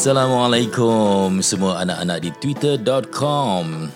Assalamualaikum 0.00 1.44
semua 1.44 1.84
anak-anak 1.84 2.24
di 2.24 2.30
twitter.com 2.40 3.92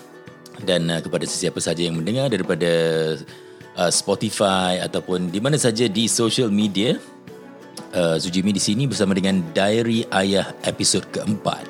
dan 0.61 0.85
uh, 0.85 1.01
kepada 1.01 1.25
sesiapa 1.25 1.57
saja 1.57 1.81
yang 1.81 1.97
mendengar 1.97 2.29
daripada 2.29 2.69
uh, 3.73 3.89
Spotify 3.89 4.85
ataupun 4.85 5.33
di 5.33 5.41
mana 5.41 5.57
saja 5.57 5.89
di 5.89 6.05
social 6.05 6.53
media. 6.53 7.01
Uh, 7.89 8.21
Zujimi 8.21 8.53
di 8.53 8.61
sini 8.61 8.85
bersama 8.85 9.17
dengan 9.17 9.41
Diary 9.49 10.05
Ayah 10.13 10.53
episod 10.69 11.01
keempat. 11.09 11.65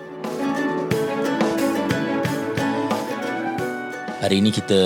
Hari 4.19 4.35
ini 4.35 4.51
kita 4.51 4.83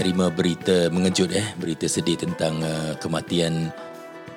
terima 0.00 0.32
berita 0.32 0.88
mengejut 0.88 1.28
eh, 1.28 1.44
berita 1.60 1.84
sedih 1.84 2.24
tentang 2.24 2.56
uh, 2.64 2.96
kematian 3.04 3.68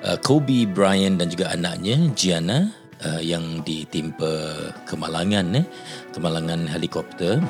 uh, 0.04 0.20
Kobe 0.20 0.68
Bryant 0.68 1.24
dan 1.24 1.32
juga 1.32 1.56
anaknya 1.56 2.12
Gianna 2.12 2.84
uh, 3.04 3.20
yang 3.20 3.60
ditimpa 3.66 4.32
kemalangan 4.88 5.60
eh 5.60 5.66
kemalangan 6.16 6.64
helikopter. 6.70 7.42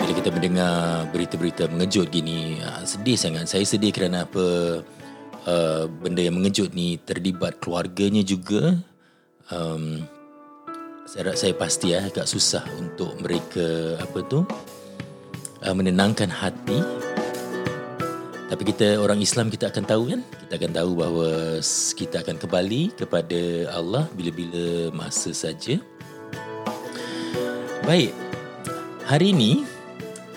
Bila 0.00 0.12
kita 0.20 0.28
mendengar 0.28 1.08
berita-berita 1.14 1.72
mengejut 1.72 2.12
gini 2.12 2.60
uh, 2.60 2.84
sedih 2.84 3.16
sangat. 3.16 3.48
Saya 3.48 3.64
sedih 3.64 3.94
kerana 3.94 4.28
apa 4.28 4.46
uh, 5.48 5.84
benda 5.88 6.20
yang 6.20 6.36
mengejut 6.36 6.76
ni 6.76 7.00
terlibat 7.00 7.56
keluarganya 7.62 8.20
juga. 8.20 8.76
Um, 9.48 10.04
saya 11.04 11.36
saya 11.36 11.52
pasti 11.52 11.92
ya 11.92 12.08
agak 12.08 12.24
susah 12.24 12.64
untuk 12.80 13.12
mereka 13.20 14.00
apa 14.00 14.18
tu 14.24 14.40
uh, 15.60 15.74
menenangkan 15.76 16.32
hati 16.32 16.80
tapi 18.54 18.70
kita 18.70 19.02
orang 19.02 19.18
Islam 19.18 19.50
kita 19.50 19.66
akan 19.66 19.82
tahu 19.82 20.14
kan? 20.14 20.22
Kita 20.46 20.54
akan 20.62 20.72
tahu 20.78 20.90
bahawa 20.94 21.58
kita 21.98 22.22
akan 22.22 22.38
kembali 22.38 22.94
kepada 22.94 23.40
Allah 23.74 24.06
bila-bila 24.14 24.94
masa 24.94 25.34
saja. 25.34 25.82
Baik. 27.82 28.14
Hari 29.10 29.34
ini 29.34 29.66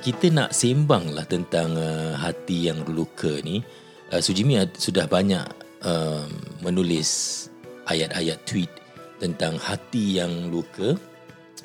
kita 0.02 0.34
nak 0.34 0.50
sembanglah 0.50 1.30
tentang 1.30 1.78
uh, 1.78 2.18
hati 2.18 2.74
yang 2.74 2.82
luka 2.90 3.38
ni. 3.46 3.62
Uh, 4.10 4.18
Sujimi 4.18 4.58
sudah 4.82 5.06
banyak 5.06 5.46
uh, 5.86 6.26
menulis 6.66 7.46
ayat-ayat 7.86 8.42
tweet 8.50 8.74
tentang 9.22 9.62
hati 9.62 10.18
yang 10.18 10.50
luka. 10.50 10.98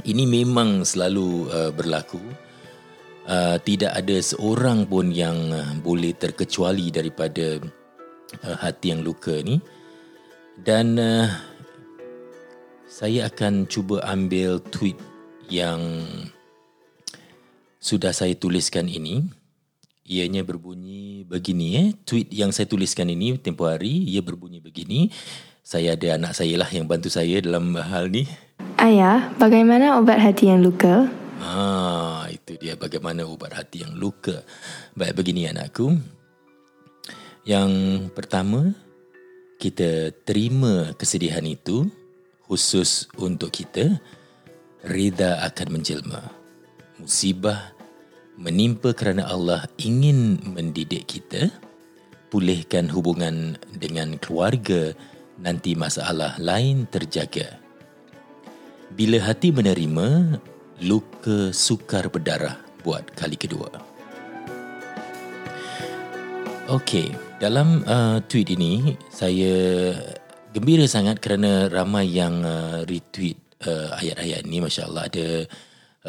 Ini 0.05 0.29
memang 0.29 0.85
selalu 0.85 1.49
uh, 1.49 1.73
berlaku 1.73 2.21
uh, 3.29 3.57
tidak 3.63 3.93
ada 3.95 4.17
seorang 4.19 4.87
pun 4.87 5.11
yang 5.15 5.51
uh, 5.51 5.75
boleh 5.83 6.15
terkecuali 6.15 6.91
daripada 6.91 7.59
uh, 8.43 8.57
hati 8.59 8.95
yang 8.95 9.03
luka 9.03 9.35
ni. 9.43 9.59
Dan 10.59 11.01
uh, 11.01 11.29
saya 12.87 13.33
akan 13.33 13.67
cuba 13.67 14.05
ambil 14.05 14.61
tweet 14.69 15.01
yang 15.49 16.05
sudah 17.83 18.15
saya 18.15 18.37
tuliskan 18.39 18.87
ini. 18.87 19.27
Ianya 20.03 20.43
berbunyi 20.43 21.23
begini 21.25 21.67
eh. 21.79 21.89
Tweet 22.05 22.29
yang 22.35 22.51
saya 22.51 22.67
tuliskan 22.67 23.07
ini 23.09 23.39
tempoh 23.39 23.71
hari 23.71 24.03
ia 24.07 24.21
berbunyi 24.21 24.59
begini. 24.59 25.09
Saya 25.63 25.95
ada 25.95 26.19
anak 26.19 26.35
saya 26.35 26.59
lah 26.59 26.67
yang 26.75 26.91
bantu 26.91 27.07
saya 27.07 27.39
dalam 27.39 27.79
hal 27.79 28.11
ni. 28.11 28.27
Ayah, 28.83 29.31
bagaimana 29.39 29.95
obat 30.03 30.19
hati 30.19 30.51
yang 30.51 30.59
luka? 30.59 31.07
Ha, 31.39 32.22
itu 32.53 32.69
dia 32.69 32.77
bagaimana 32.77 33.25
ubat 33.25 33.57
hati 33.57 33.81
yang 33.81 33.97
luka. 33.97 34.45
Baik 34.93 35.25
begini 35.25 35.49
anakku. 35.49 35.97
Yang 37.49 37.73
pertama, 38.13 38.77
kita 39.57 40.13
terima 40.29 40.93
kesedihan 41.01 41.43
itu 41.49 41.89
khusus 42.45 43.09
untuk 43.17 43.49
kita. 43.57 43.97
Rida 44.85 45.41
akan 45.49 45.81
menjelma. 45.81 46.21
Musibah 47.01 47.73
menimpa 48.37 48.93
kerana 48.93 49.25
Allah 49.33 49.65
ingin 49.81 50.37
mendidik 50.45 51.09
kita. 51.09 51.49
Pulihkan 52.29 52.93
hubungan 52.93 53.57
dengan 53.81 54.21
keluarga 54.21 54.93
nanti 55.41 55.73
masalah 55.73 56.37
lain 56.37 56.85
terjaga. 56.93 57.61
Bila 58.93 59.25
hati 59.25 59.49
menerima, 59.49 60.37
luka 60.83 61.55
sukar 61.55 62.11
berdarah 62.11 62.59
buat 62.83 63.07
kali 63.15 63.39
kedua. 63.39 63.71
Okey, 66.71 67.15
dalam 67.39 67.87
uh, 67.87 68.19
tweet 68.27 68.55
ini 68.55 68.99
saya 69.11 69.95
gembira 70.51 70.87
sangat 70.91 71.23
kerana 71.23 71.71
ramai 71.71 72.11
yang 72.11 72.43
uh, 72.43 72.83
retweet 72.83 73.39
uh, 73.67 73.95
ayat-ayat 73.99 74.43
ini 74.47 74.59
masya-Allah 74.63 75.03
ada 75.07 75.27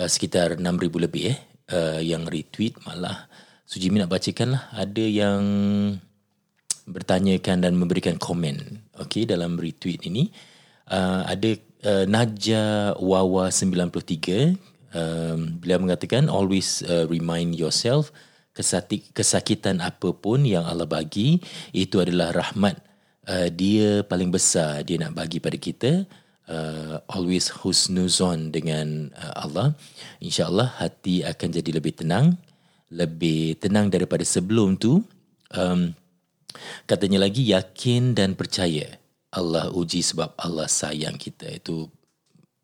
uh, 0.02 0.10
sekitar 0.10 0.58
6000 0.58 1.06
lebih 1.06 1.24
eh 1.34 1.38
uh, 1.74 2.02
yang 2.02 2.26
retweet 2.26 2.78
malah. 2.86 3.30
Sujimi 3.70 4.02
nak 4.02 4.14
bacakan 4.14 4.58
lah. 4.58 4.64
Ada 4.74 5.06
yang 5.06 5.42
bertanyakan 6.84 7.64
dan 7.64 7.74
memberikan 7.80 8.20
komen 8.20 8.90
okey 9.06 9.30
dalam 9.30 9.58
retweet 9.58 10.06
ini. 10.06 10.30
Uh, 10.90 11.24
ada 11.26 11.56
uh, 11.86 12.06
Naja 12.08 12.96
Wawa 12.98 13.52
93 13.52 14.58
um, 14.96 15.60
beliau 15.60 15.80
mengatakan 15.84 16.32
always 16.32 16.82
uh, 16.88 17.06
remind 17.08 17.54
yourself 17.56 18.10
kesati, 18.56 19.12
kesakitan 19.12 19.84
apapun 19.84 20.48
yang 20.48 20.64
Allah 20.64 20.88
bagi 20.88 21.44
itu 21.76 22.00
adalah 22.00 22.32
rahmat 22.34 22.80
uh, 23.28 23.48
dia 23.54 24.02
paling 24.08 24.32
besar 24.32 24.84
dia 24.88 25.00
nak 25.00 25.14
bagi 25.14 25.38
pada 25.44 25.56
kita 25.60 26.08
uh, 26.48 27.04
always 27.12 27.52
husnuzon 27.52 28.52
dengan 28.52 29.12
uh, 29.16 29.44
Allah. 29.44 29.76
Insyaallah 30.24 30.80
hati 30.80 31.22
akan 31.24 31.50
jadi 31.52 31.70
lebih 31.78 31.94
tenang 32.00 32.40
lebih 32.94 33.58
tenang 33.58 33.90
daripada 33.90 34.22
sebelum 34.22 34.78
tu. 34.78 35.02
Um, 35.54 35.98
katanya 36.86 37.26
lagi 37.26 37.50
yakin 37.50 38.14
dan 38.14 38.38
percaya 38.38 38.86
Allah 39.34 39.74
uji 39.74 40.06
sebab 40.06 40.38
Allah 40.38 40.70
sayang 40.70 41.18
kita. 41.18 41.50
Itu 41.50 41.90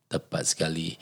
tepat 0.05 0.53
sekali. 0.53 0.95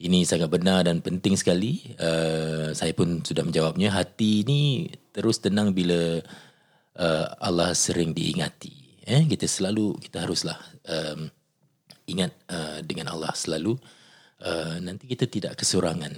Ini 0.00 0.24
sangat 0.24 0.48
benar 0.48 0.88
dan 0.88 1.04
penting 1.04 1.36
sekali. 1.36 1.92
Uh, 2.00 2.72
saya 2.72 2.96
pun 2.96 3.20
sudah 3.20 3.44
menjawabnya. 3.44 3.92
Hati 3.92 4.42
ini 4.42 4.88
terus 5.12 5.44
tenang 5.44 5.76
bila 5.76 6.24
uh, 6.96 7.26
Allah 7.36 7.76
sering 7.76 8.16
diingati. 8.16 9.04
Eh 9.04 9.28
kita 9.28 9.44
selalu 9.44 10.00
kita 10.00 10.24
haruslah 10.24 10.56
um, 10.88 11.28
ingat 12.08 12.32
uh, 12.48 12.80
dengan 12.80 13.12
Allah 13.12 13.36
selalu. 13.36 13.76
Uh, 14.40 14.80
nanti 14.80 15.04
kita 15.04 15.28
tidak 15.28 15.60
kesurangan 15.60 16.16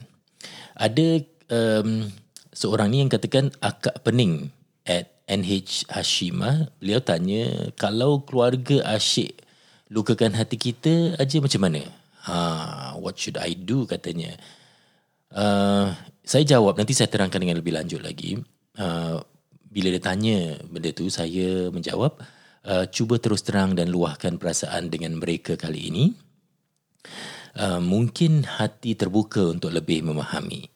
ada 0.76 1.08
um, 1.52 2.08
seorang 2.52 2.92
ni 2.92 3.04
yang 3.04 3.10
katakan 3.12 3.52
akak 3.60 4.00
pening 4.04 4.52
at 4.84 5.12
NH 5.31 5.87
Hashima 5.88 6.71
beliau 6.83 6.99
tanya 6.99 7.71
kalau 7.78 8.27
keluarga 8.27 8.83
asyik 8.94 9.43
lukakan 9.93 10.33
hati 10.33 10.56
kita 10.56 11.21
aja 11.21 11.37
macam 11.38 11.60
mana? 11.69 11.83
Ha 12.25 12.97
what 12.97 13.21
should 13.21 13.37
i 13.37 13.53
do? 13.53 13.84
katanya. 13.84 14.34
Uh, 15.32 15.93
saya 16.25 16.44
jawab 16.44 16.77
nanti 16.77 16.93
saya 16.93 17.09
terangkan 17.09 17.41
dengan 17.41 17.61
lebih 17.61 17.77
lanjut 17.77 18.00
lagi. 18.00 18.41
Uh, 18.77 19.21
bila 19.72 19.88
dia 19.88 20.00
tanya 20.00 20.61
benda 20.69 20.93
tu 20.93 21.09
saya 21.09 21.72
menjawab 21.72 22.21
uh, 22.69 22.84
cuba 22.88 23.16
terus 23.16 23.44
terang 23.44 23.72
dan 23.72 23.88
luahkan 23.88 24.37
perasaan 24.37 24.93
dengan 24.93 25.16
mereka 25.16 25.56
kali 25.56 25.88
ini. 25.93 26.05
Uh, 27.53 27.81
mungkin 27.84 28.49
hati 28.49 28.97
terbuka 28.97 29.44
untuk 29.52 29.76
lebih 29.76 30.08
memahami. 30.08 30.73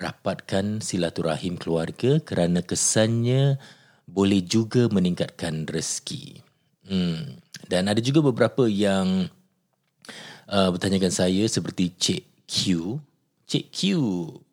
Rapatkan 0.00 0.82
silaturahim 0.82 1.54
keluarga 1.60 2.18
kerana 2.24 2.64
kesannya 2.64 3.60
boleh 4.10 4.42
juga 4.42 4.90
meningkatkan 4.90 5.64
rezeki. 5.70 6.42
Hmm. 6.90 7.38
Dan 7.70 7.86
ada 7.86 8.02
juga 8.02 8.26
beberapa 8.26 8.66
yang 8.66 9.30
uh, 10.50 10.68
bertanyakan 10.74 11.14
saya 11.14 11.46
seperti 11.46 11.94
Cik 11.94 12.22
Q. 12.50 12.60
Cik 13.46 13.66
Q. 13.70 13.80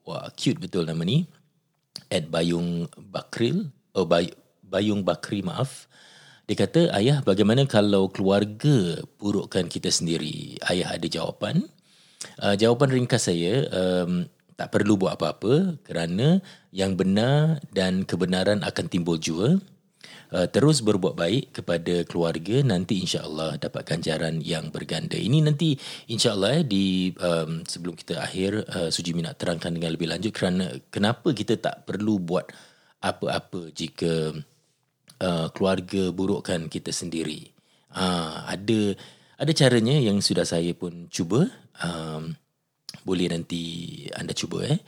Wah, 0.06 0.30
cute 0.38 0.62
betul 0.62 0.86
nama 0.86 1.02
ni. 1.02 1.26
At 2.14 2.30
Bayung 2.30 2.86
Bakril. 2.94 3.74
Oh, 3.98 4.06
Bay- 4.06 4.38
Bayung 4.62 5.02
Bakri, 5.02 5.42
maaf. 5.42 5.90
Dia 6.48 6.56
kata, 6.64 6.96
ayah 6.96 7.20
bagaimana 7.26 7.68
kalau 7.68 8.08
keluarga 8.08 9.04
burukkan 9.20 9.68
kita 9.68 9.92
sendiri? 9.92 10.56
Ayah 10.64 10.96
ada 10.96 11.08
jawapan. 11.10 11.66
Uh, 12.40 12.56
jawapan 12.56 12.94
ringkas 12.94 13.28
saya, 13.28 13.68
um, 13.74 14.30
tak 14.58 14.74
perlu 14.74 14.98
buat 14.98 15.16
apa-apa 15.16 15.78
kerana 15.86 16.42
yang 16.74 16.98
benar 16.98 17.62
dan 17.72 18.04
kebenaran 18.04 18.66
akan 18.66 18.86
timbul 18.90 19.22
jua. 19.22 19.62
Uh, 20.28 20.44
terus 20.44 20.84
berbuat 20.84 21.16
baik 21.16 21.56
kepada 21.56 22.04
keluarga 22.04 22.60
nanti 22.60 23.00
insya-Allah 23.00 23.56
dapat 23.64 23.88
ganjaran 23.88 24.44
yang 24.44 24.68
berganda. 24.76 25.16
Ini 25.16 25.40
nanti 25.40 25.80
insya-Allah 26.12 26.60
eh, 26.60 26.64
di 26.68 27.16
um, 27.16 27.64
sebelum 27.64 27.96
kita 27.96 28.20
akhir 28.20 28.68
uh, 28.68 28.90
Sujimi 28.92 29.24
nak 29.24 29.40
terangkan 29.40 29.72
dengan 29.72 29.96
lebih 29.96 30.12
lanjut 30.12 30.36
kerana 30.36 30.68
kenapa 30.92 31.32
kita 31.32 31.56
tak 31.56 31.88
perlu 31.88 32.20
buat 32.20 32.44
apa-apa 33.00 33.72
jika 33.72 34.36
uh, 35.24 35.48
keluarga 35.56 36.12
burukkan 36.12 36.68
kita 36.68 36.92
sendiri. 36.92 37.48
Uh, 37.96 38.44
ada 38.52 39.00
ada 39.40 39.52
caranya 39.56 39.96
yang 39.96 40.20
sudah 40.20 40.44
saya 40.44 40.76
pun 40.76 41.08
cuba. 41.08 41.48
Um, 41.80 42.36
boleh 43.04 43.30
nanti 43.30 43.62
anda 44.16 44.34
cuba 44.34 44.66
eh. 44.66 44.80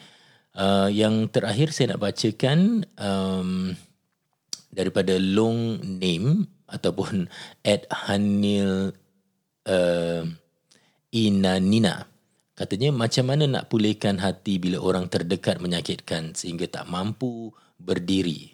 Uh, 0.58 0.90
yang 0.90 1.30
terakhir 1.30 1.70
saya 1.72 1.94
nak 1.94 2.04
bacakan 2.10 2.84
um, 2.98 3.78
daripada 4.74 5.18
long 5.22 5.78
name 5.82 6.50
ataupun 6.70 7.30
at 7.66 7.86
Hanil 7.90 8.94
uh, 9.70 10.24
Inanina. 11.10 12.06
Katanya 12.54 12.92
macam 12.92 13.26
mana 13.32 13.48
nak 13.48 13.72
pulihkan 13.72 14.20
hati 14.20 14.60
bila 14.60 14.84
orang 14.84 15.08
terdekat 15.08 15.64
menyakitkan 15.64 16.36
sehingga 16.36 16.68
tak 16.68 16.92
mampu 16.92 17.56
berdiri. 17.80 18.52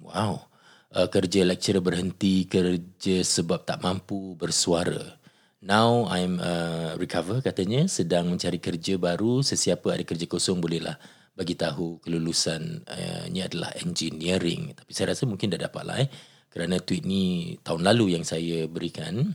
Wow. 0.00 0.48
Uh, 0.94 1.10
kerja 1.10 1.44
lecturer 1.44 1.82
berhenti 1.82 2.48
kerja 2.48 3.20
sebab 3.20 3.68
tak 3.68 3.84
mampu 3.84 4.32
bersuara. 4.38 5.20
Now 5.64 6.04
I'm 6.12 6.36
uh, 6.44 6.92
recover 7.00 7.40
katanya 7.40 7.88
sedang 7.88 8.28
mencari 8.28 8.60
kerja 8.60 9.00
baru 9.00 9.40
sesiapa 9.40 9.96
ada 9.96 10.04
kerja 10.04 10.28
kosong 10.28 10.60
bolehlah 10.60 11.00
bagi 11.32 11.56
tahu 11.56 12.04
kelulusan 12.04 12.84
uh, 12.84 13.24
adalah 13.32 13.72
engineering 13.80 14.76
tapi 14.76 14.92
saya 14.92 15.16
rasa 15.16 15.24
mungkin 15.24 15.48
dah 15.50 15.58
dapat 15.64 15.82
lah 15.88 15.96
eh 16.04 16.08
kerana 16.52 16.78
tweet 16.78 17.08
ni 17.08 17.56
tahun 17.64 17.80
lalu 17.80 18.14
yang 18.14 18.22
saya 18.28 18.68
berikan 18.68 19.34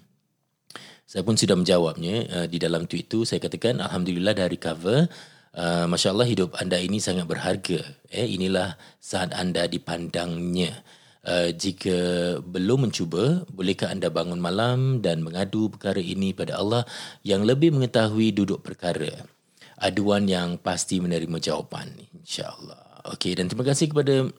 saya 1.10 1.26
pun 1.26 1.34
sudah 1.34 1.58
menjawabnya 1.58 2.16
uh, 2.30 2.46
di 2.46 2.62
dalam 2.62 2.86
tweet 2.86 3.10
itu. 3.10 3.26
Saya 3.26 3.42
katakan, 3.42 3.82
Alhamdulillah 3.82 4.38
dah 4.38 4.46
recover. 4.46 5.10
Uh, 5.58 5.90
Masya 5.90 6.14
Allah 6.14 6.30
hidup 6.30 6.54
anda 6.62 6.78
ini 6.78 7.02
sangat 7.02 7.26
berharga. 7.26 7.82
Eh, 8.14 8.30
inilah 8.30 8.78
saat 9.02 9.34
anda 9.34 9.66
dipandangnya. 9.66 10.70
Uh, 11.20 11.52
jika 11.52 11.98
belum 12.40 12.88
mencuba, 12.88 13.44
bolehkah 13.52 13.92
anda 13.92 14.08
bangun 14.08 14.40
malam 14.40 15.04
dan 15.04 15.20
mengadu 15.20 15.68
perkara 15.68 16.00
ini 16.00 16.32
pada 16.32 16.56
Allah 16.56 16.88
yang 17.28 17.44
lebih 17.44 17.76
mengetahui 17.76 18.32
duduk 18.32 18.64
perkara. 18.64 19.12
Aduan 19.80 20.32
yang 20.32 20.56
pasti 20.60 21.04
menerima 21.04 21.40
jawapan. 21.44 21.92
InsyaAllah. 22.24 23.12
Okey, 23.16 23.36
dan 23.36 23.52
terima 23.52 23.68
kasih 23.68 23.92
kepada 23.92 24.32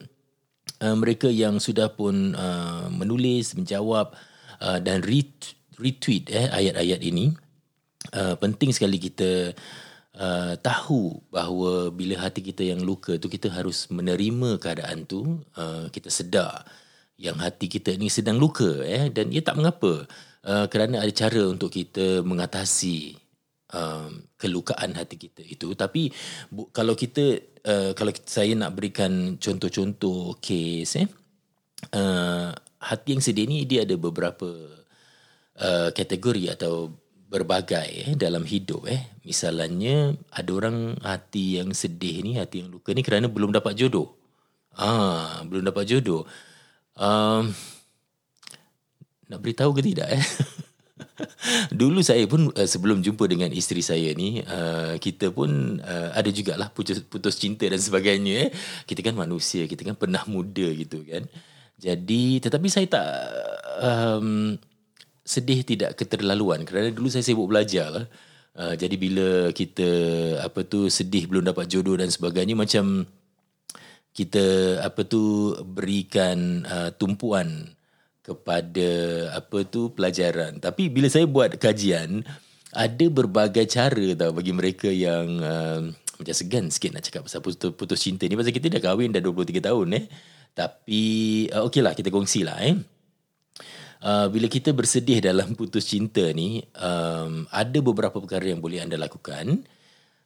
uh, 0.81 0.95
mereka 0.97 1.29
yang 1.29 1.61
sudah 1.61 1.93
pun 1.93 2.33
uh, 2.33 2.89
menulis, 2.89 3.53
menjawab 3.53 4.13
uh, 4.61 4.79
dan 4.81 5.05
retweet 5.05 5.61
retweet 5.81 6.29
eh 6.29 6.45
ayat-ayat 6.45 7.01
ini 7.01 7.33
uh, 8.13 8.37
penting 8.37 8.69
sekali 8.69 9.01
kita 9.01 9.57
tahu 10.61 11.17
bahawa 11.33 11.89
bila 11.89 12.21
hati 12.21 12.45
kita 12.45 12.61
yang 12.61 12.85
luka 12.85 13.17
tu 13.17 13.25
kita 13.25 13.49
harus 13.49 13.89
menerima 13.89 14.61
keadaan 14.61 15.09
tu 15.09 15.41
uh, 15.57 15.89
kita 15.89 16.13
sedar 16.13 16.61
yang 17.17 17.41
hati 17.41 17.65
kita 17.65 17.97
ni 17.97 18.05
sedang 18.09 18.37
luka 18.37 18.85
eh? 18.85 19.09
Dan 19.09 19.33
ia 19.33 19.41
tak 19.41 19.57
mengapa 19.57 20.05
uh, 20.45 20.65
kerana 20.69 21.01
ada 21.01 21.09
cara 21.09 21.49
untuk 21.49 21.73
kita 21.73 22.21
mengatasi 22.21 23.17
um, 23.73 24.21
kelukaan 24.37 24.93
hati 24.93 25.17
kita 25.17 25.41
itu. 25.41 25.73
Tapi 25.73 26.13
bu, 26.53 26.69
kalau 26.69 26.93
kita 26.93 27.41
uh, 27.65 27.91
kalau 27.97 28.13
saya 28.25 28.53
nak 28.53 28.77
berikan 28.77 29.41
contoh-contoh 29.41 30.37
case 30.37 31.01
eh 31.01 31.09
uh, 31.97 32.53
hati 32.77 33.17
yang 33.17 33.23
sedih 33.25 33.49
ni 33.49 33.65
dia 33.65 33.85
ada 33.85 33.97
beberapa 33.97 34.81
Uh, 35.61 35.93
kategori 35.93 36.57
atau 36.57 36.89
berbagai 37.31 38.11
eh, 38.11 38.11
dalam 38.19 38.43
hidup 38.43 38.91
eh. 38.91 39.15
Misalnya 39.23 40.11
ada 40.35 40.51
orang 40.51 40.99
hati 40.99 41.63
yang 41.63 41.71
sedih 41.71 42.19
ni 42.19 42.35
hati 42.35 42.59
yang 42.59 42.67
luka 42.67 42.91
ni 42.91 43.07
kerana 43.07 43.31
belum 43.31 43.55
dapat 43.55 43.79
jodoh. 43.79 44.11
Ah 44.75 45.39
belum 45.47 45.63
dapat 45.63 45.87
jodoh. 45.87 46.27
Um, 46.99 47.55
nak 49.31 49.39
beritahu 49.39 49.71
ke 49.71 49.79
tidak 49.79 50.11
eh? 50.11 50.23
Dulu 51.79 52.03
saya 52.03 52.27
pun 52.27 52.51
uh, 52.51 52.67
sebelum 52.67 52.99
jumpa 52.99 53.23
dengan 53.31 53.47
isteri 53.55 53.79
saya 53.79 54.11
ni 54.11 54.43
uh, 54.43 54.99
kita 54.99 55.31
pun 55.31 55.79
uh, 55.79 56.11
ada 56.11 56.27
jugalah 56.35 56.67
putus 56.67 56.99
putus 56.99 57.39
cinta 57.39 57.63
dan 57.63 57.79
sebagainya 57.79 58.47
eh. 58.47 58.49
Kita 58.83 58.99
kan 58.99 59.15
manusia 59.15 59.71
kita 59.71 59.87
kan 59.87 59.95
pernah 59.95 60.27
muda 60.27 60.67
gitu 60.75 61.07
kan. 61.07 61.23
Jadi 61.79 62.43
tetapi 62.43 62.67
saya 62.67 62.91
tak 62.91 63.07
um, 63.79 64.59
sedih 65.31 65.63
tidak 65.63 65.95
keterlaluan 65.95 66.67
kerana 66.67 66.91
dulu 66.91 67.07
saya 67.07 67.23
sibuk 67.23 67.47
belajar 67.47 67.87
lah. 67.87 68.05
Uh, 68.51 68.75
jadi 68.75 68.99
bila 68.99 69.55
kita 69.55 69.87
apa 70.43 70.67
tu 70.67 70.91
sedih 70.91 71.23
belum 71.31 71.47
dapat 71.47 71.71
jodoh 71.71 71.95
dan 71.95 72.11
sebagainya 72.11 72.51
macam 72.51 73.07
kita 74.11 74.75
apa 74.83 75.07
tu 75.07 75.55
berikan 75.63 76.67
uh, 76.67 76.91
tumpuan 76.91 77.71
kepada 78.19 78.89
apa 79.39 79.63
tu 79.63 79.95
pelajaran. 79.95 80.59
Tapi 80.59 80.91
bila 80.91 81.07
saya 81.07 81.23
buat 81.23 81.55
kajian 81.55 82.27
ada 82.75 83.05
berbagai 83.07 83.71
cara 83.71 84.07
tau 84.19 84.35
bagi 84.35 84.51
mereka 84.51 84.91
yang 84.91 85.27
uh, 85.39 85.79
macam 86.19 86.35
segan 86.35 86.67
sikit 86.67 86.91
nak 86.91 87.03
cakap 87.07 87.21
pasal 87.25 87.39
putus, 87.39 87.71
putus 87.71 87.99
cinta 88.03 88.27
ni 88.27 88.35
pasal 88.35 88.51
kita 88.51 88.67
dah 88.67 88.83
kahwin 88.83 89.15
dah 89.15 89.23
23 89.23 89.63
tahun 89.63 89.87
eh. 89.95 90.05
Tapi 90.51 91.03
uh, 91.55 91.71
okeylah 91.71 91.95
kita 91.95 92.11
kongsilah 92.11 92.59
eh. 92.67 92.75
Uh, 94.01 94.25
bila 94.33 94.49
kita 94.49 94.73
bersedih 94.73 95.21
dalam 95.21 95.53
putus 95.59 95.85
cinta 95.85 96.25
ni, 96.33 96.65
um, 96.81 97.45
ada 97.53 97.79
beberapa 97.85 98.17
perkara 98.17 98.49
yang 98.49 98.57
boleh 98.57 98.81
anda 98.81 98.97
lakukan. 98.97 99.61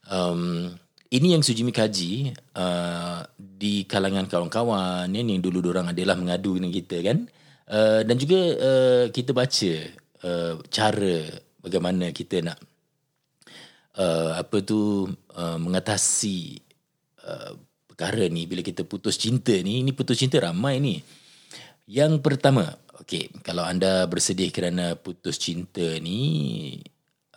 Um, 0.08 0.72
ini 1.12 1.36
yang 1.36 1.44
Sujimi 1.44 1.70
kaji 1.70 2.34
uh, 2.56 3.22
di 3.36 3.84
kalangan 3.86 4.26
kawan-kawan 4.26 5.06
yang, 5.12 5.28
yang 5.28 5.44
dulu 5.44 5.70
orang 5.70 5.92
adalah 5.92 6.16
mengadu 6.16 6.56
dengan 6.56 6.72
kita 6.72 7.04
kan. 7.04 7.18
Uh, 7.66 8.00
dan 8.06 8.16
juga 8.16 8.40
uh, 8.56 9.04
kita 9.12 9.30
baca 9.36 9.72
uh, 10.24 10.54
cara 10.72 11.16
bagaimana 11.60 12.14
kita 12.14 12.42
nak 12.42 12.58
uh, 13.98 14.38
apa 14.38 14.62
tu 14.62 15.10
uh, 15.10 15.58
mengatasi 15.58 16.62
uh, 17.26 17.58
perkara 17.90 18.30
ni 18.30 18.48
bila 18.48 18.64
kita 18.64 18.82
putus 18.88 19.20
cinta 19.20 19.52
ni. 19.52 19.84
Ini 19.84 19.90
putus 19.92 20.16
cinta 20.16 20.40
ramai 20.40 20.80
ni. 20.80 20.96
Yang 21.86 22.18
pertama, 22.18 22.74
Okey, 23.06 23.30
kalau 23.46 23.62
anda 23.62 24.02
bersedih 24.10 24.50
kerana 24.50 24.98
putus 24.98 25.38
cinta 25.38 25.94
ni 26.02 26.74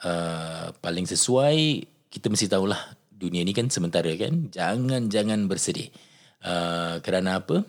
uh, 0.02 0.74
paling 0.82 1.06
sesuai 1.06 1.86
kita 2.10 2.26
mesti 2.26 2.50
tahulah 2.50 2.98
dunia 3.14 3.46
ni 3.46 3.54
kan 3.54 3.70
sementara 3.70 4.10
kan. 4.18 4.50
Jangan 4.50 5.14
jangan 5.14 5.46
bersedih. 5.46 5.94
Uh, 6.42 6.98
kerana 7.06 7.38
apa? 7.38 7.62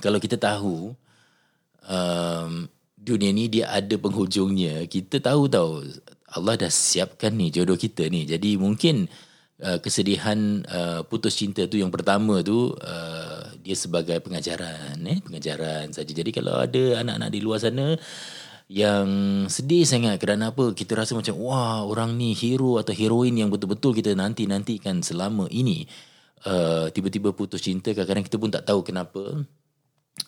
Kalau 0.00 0.16
kita 0.16 0.40
tahu 0.40 0.96
um, 1.84 2.64
dunia 2.96 3.28
ni 3.36 3.52
dia 3.52 3.76
ada 3.76 3.92
penghujungnya, 4.00 4.88
kita 4.88 5.20
tahu 5.20 5.52
tahu 5.52 5.84
Allah 6.32 6.56
dah 6.56 6.72
siapkan 6.72 7.36
ni 7.36 7.52
jodoh 7.52 7.76
kita 7.76 8.08
ni. 8.08 8.24
Jadi 8.24 8.56
mungkin 8.56 9.04
uh, 9.60 9.76
kesedihan 9.84 10.64
uh, 10.64 11.04
putus 11.04 11.36
cinta 11.36 11.68
tu 11.68 11.76
yang 11.76 11.92
pertama 11.92 12.40
tu 12.40 12.72
uh, 12.72 13.37
dia 13.68 13.76
sebagai 13.76 14.16
pengajaran 14.24 14.96
eh 15.04 15.20
pengajaran 15.20 15.92
saja. 15.92 16.08
Jadi 16.08 16.32
kalau 16.32 16.56
ada 16.56 17.04
anak-anak 17.04 17.28
di 17.28 17.40
luar 17.44 17.60
sana 17.60 18.00
yang 18.68 19.08
sedih 19.52 19.84
sangat 19.84 20.16
kerana 20.16 20.56
apa 20.56 20.72
kita 20.72 20.96
rasa 20.96 21.12
macam 21.12 21.36
wah 21.36 21.84
orang 21.84 22.16
ni 22.16 22.32
hero 22.32 22.80
atau 22.80 22.96
heroin 22.96 23.36
yang 23.36 23.52
betul-betul 23.52 23.92
kita 23.92 24.16
nanti-nantikan 24.16 25.04
selama 25.04 25.52
ini. 25.52 25.84
Uh, 26.48 26.88
tiba-tiba 26.94 27.34
putus 27.36 27.60
cinta 27.60 27.92
kadang-kadang 27.92 28.24
kita 28.24 28.36
pun 28.40 28.48
tak 28.48 28.64
tahu 28.64 28.80
kenapa. 28.80 29.44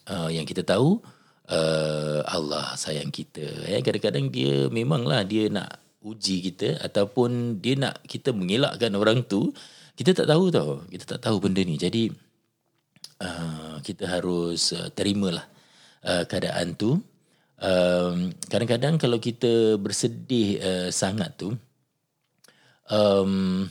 Uh, 0.04 0.28
yang 0.28 0.44
kita 0.44 0.60
tahu 0.60 1.00
uh, 1.48 2.20
Allah 2.28 2.76
sayang 2.76 3.08
kita 3.08 3.72
eh. 3.72 3.80
Kadang-kadang 3.80 4.28
dia 4.28 4.68
memanglah 4.68 5.24
dia 5.24 5.48
nak 5.48 5.80
uji 6.04 6.44
kita 6.52 6.76
ataupun 6.84 7.60
dia 7.64 7.76
nak 7.76 8.04
kita 8.04 8.36
mengelakkan 8.36 8.92
orang 9.00 9.24
tu 9.24 9.48
kita 9.96 10.12
tak 10.12 10.28
tahu 10.28 10.52
tau. 10.52 10.84
Kita 10.92 11.16
tak 11.16 11.20
tahu 11.24 11.40
benda 11.44 11.60
ni. 11.64 11.76
Jadi 11.76 12.29
uh, 13.20 13.76
kita 13.84 14.08
harus 14.08 14.72
uh, 14.74 14.88
terimalah 14.90 15.46
uh, 16.04 16.24
keadaan 16.26 16.74
tu 16.74 16.98
um, 17.60 18.16
kadang-kadang 18.48 18.96
kalau 18.96 19.20
kita 19.20 19.76
bersedih 19.76 20.58
uh, 20.60 20.88
sangat 20.90 21.36
tu 21.36 21.54
um, 22.90 23.64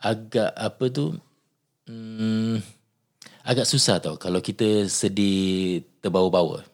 agak 0.00 0.52
apa 0.54 0.84
tu 0.92 1.16
um, 1.88 2.56
agak 3.44 3.66
susah 3.66 3.98
tau 3.98 4.20
kalau 4.20 4.44
kita 4.44 4.86
sedih 4.86 5.82
terbawa-bawa 6.04 6.64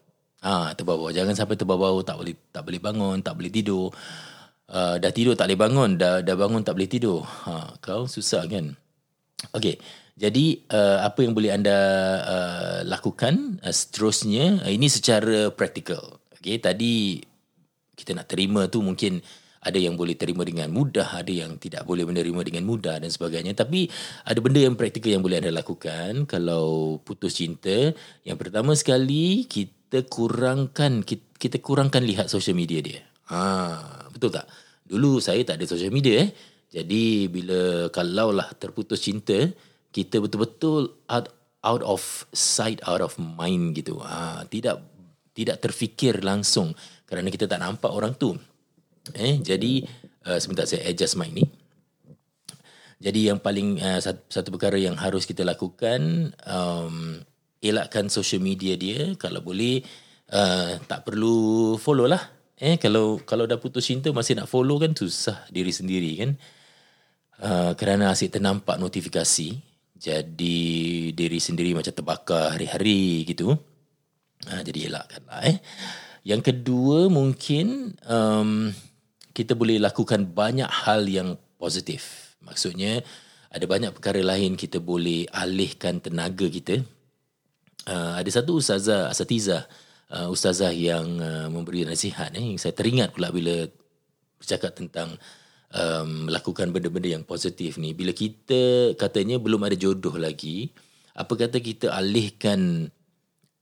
ah 0.47 0.71
ha, 0.71 0.73
terbawa 0.79 1.11
jangan 1.11 1.35
sampai 1.35 1.59
terbawa-bawa 1.59 2.07
tak 2.07 2.23
boleh 2.23 2.37
tak 2.55 2.63
boleh 2.63 2.79
bangun 2.79 3.19
tak 3.19 3.35
boleh 3.35 3.51
tidur 3.51 3.91
uh, 4.71 4.97
dah 4.99 5.13
tidur 5.15 5.35
tak 5.39 5.51
boleh 5.51 5.61
bangun, 5.61 5.91
dah 5.99 6.23
dah 6.23 6.37
bangun 6.37 6.63
tak 6.67 6.75
boleh 6.79 6.91
tidur. 6.91 7.23
Ha, 7.23 7.79
kau 7.83 8.11
susah 8.11 8.47
kan? 8.47 8.75
Okey. 9.55 9.79
Jadi 10.17 10.65
uh, 10.73 11.05
apa 11.05 11.21
yang 11.21 11.37
boleh 11.37 11.53
anda 11.53 11.79
uh, 12.25 12.81
lakukan 12.89 13.61
uh, 13.61 13.69
seterusnya 13.69 14.65
uh, 14.65 14.73
ini 14.73 14.89
secara 14.89 15.53
praktikal. 15.53 16.25
Okey, 16.41 16.57
tadi 16.57 17.21
kita 17.93 18.17
nak 18.17 18.33
terima 18.33 18.65
tu 18.73 18.81
mungkin 18.81 19.21
ada 19.67 19.77
yang 19.77 19.99
boleh 19.99 20.17
terima 20.17 20.47
dengan 20.47 20.71
mudah, 20.73 21.21
ada 21.21 21.29
yang 21.29 21.59
tidak 21.61 21.83
boleh 21.85 22.07
menerima 22.07 22.39
dengan 22.47 22.65
mudah 22.65 22.97
dan 23.03 23.11
sebagainya. 23.13 23.53
Tapi 23.59 23.91
ada 24.25 24.39
benda 24.41 24.63
yang 24.63 24.79
praktikal 24.79 25.21
yang 25.21 25.25
boleh 25.27 25.43
anda 25.43 25.53
lakukan 25.53 26.25
kalau 26.25 26.97
putus 27.03 27.37
cinta. 27.37 27.93
Yang 28.23 28.39
pertama 28.41 28.73
sekali 28.79 29.45
kita 29.45 30.07
kurangkan 30.07 31.05
kita, 31.05 31.27
kita 31.37 31.57
kurangkan 31.61 32.01
lihat 32.07 32.33
social 32.33 32.55
media 32.55 32.79
dia. 32.81 33.03
Ha, 33.29 34.07
betul 34.15 34.31
tak? 34.33 34.47
Dulu 34.87 35.19
saya 35.19 35.43
tak 35.43 35.59
ada 35.59 35.67
social 35.67 35.91
media 35.91 36.25
eh. 36.25 36.31
Jadi 36.71 37.27
bila 37.27 37.91
kalau 37.91 38.31
lah 38.31 38.47
terputus 38.55 39.03
cinta, 39.03 39.51
kita 39.97 40.21
betul-betul 40.21 40.93
out, 41.09 41.33
out 41.65 41.81
of 41.81 42.05
sight, 42.37 42.85
out 42.85 43.01
of 43.01 43.17
mind 43.17 43.73
gitu. 43.73 43.97
Ha, 44.05 44.45
tidak 44.53 44.85
tidak 45.33 45.65
terfikir 45.65 46.21
langsung 46.21 46.77
kerana 47.09 47.33
kita 47.33 47.49
tak 47.49 47.65
nampak 47.65 47.89
orang 47.89 48.13
tu. 48.13 48.37
Eh, 49.17 49.41
jadi 49.41 49.87
uh, 50.29 50.37
sebentar 50.37 50.69
saya 50.69 50.85
adjust 50.91 51.17
mic 51.17 51.33
ni. 51.33 51.45
Jadi 52.97 53.29
yang 53.29 53.41
paling 53.41 53.77
uh, 53.81 54.01
satu, 54.01 54.25
satu 54.29 54.49
perkara 54.53 54.81
yang 54.81 54.97
harus 54.97 55.29
kita 55.29 55.45
lakukan 55.45 56.33
um, 56.49 57.21
elakkan 57.61 58.09
social 58.09 58.41
media 58.41 58.73
dia 58.77 59.13
kalau 59.21 59.45
boleh 59.45 59.85
uh, 60.33 60.81
tak 60.89 61.05
perlu 61.05 61.77
follow 61.77 62.09
lah. 62.09 62.21
Eh 62.57 62.81
kalau 62.81 63.21
kalau 63.29 63.45
dah 63.45 63.61
putus 63.61 63.85
cinta 63.85 64.09
masih 64.17 64.41
nak 64.41 64.49
follow 64.49 64.81
kan 64.81 64.97
susah 64.97 65.45
diri 65.53 65.71
sendiri 65.71 66.13
kan. 66.21 66.31
Uh, 67.37 67.77
kerana 67.77 68.17
asyik 68.17 68.33
ternampak 68.33 68.81
notifikasi 68.81 69.61
jadi 69.97 70.61
diri 71.17 71.39
sendiri 71.41 71.73
macam 71.73 71.93
terbakar 71.93 72.55
hari-hari 72.55 73.25
gitu. 73.25 73.57
Uh, 74.47 74.63
jadi 74.63 74.93
elakkanlah 74.93 75.41
eh. 75.49 75.59
Yang 76.27 76.53
kedua 76.53 77.07
mungkin 77.07 77.95
um, 78.05 78.75
kita 79.31 79.55
boleh 79.55 79.79
lakukan 79.79 80.27
banyak 80.27 80.67
hal 80.67 81.07
yang 81.07 81.39
positif. 81.57 82.35
Maksudnya 82.43 83.01
ada 83.51 83.65
banyak 83.65 83.95
perkara 83.95 84.21
lain 84.21 84.59
kita 84.59 84.83
boleh 84.83 85.25
alihkan 85.33 86.03
tenaga 86.03 86.45
kita. 86.51 86.83
Uh, 87.87 88.19
ada 88.19 88.27
satu 88.29 88.59
ustazah, 88.59 89.09
asatizah, 89.09 89.65
uh, 90.11 90.29
ustazah 90.29 90.75
yang 90.75 91.07
uh, 91.23 91.47
memberi 91.47 91.87
nasihat 91.87 92.35
eh, 92.35 92.43
yang 92.43 92.59
saya 92.59 92.75
teringat 92.75 93.15
pula 93.15 93.31
bila 93.31 93.65
bercakap 94.37 94.75
tentang 94.75 95.15
um, 95.77 96.27
melakukan 96.27 96.73
benda-benda 96.73 97.21
yang 97.21 97.25
positif 97.29 97.77
ni. 97.77 97.93
Bila 97.93 98.17
kita 98.17 98.93
katanya 98.97 99.37
belum 99.37 99.61
ada 99.69 99.77
jodoh 99.77 100.17
lagi, 100.17 100.73
apa 101.13 101.33
kata 101.37 101.61
kita 101.61 101.93
alihkan 101.93 102.89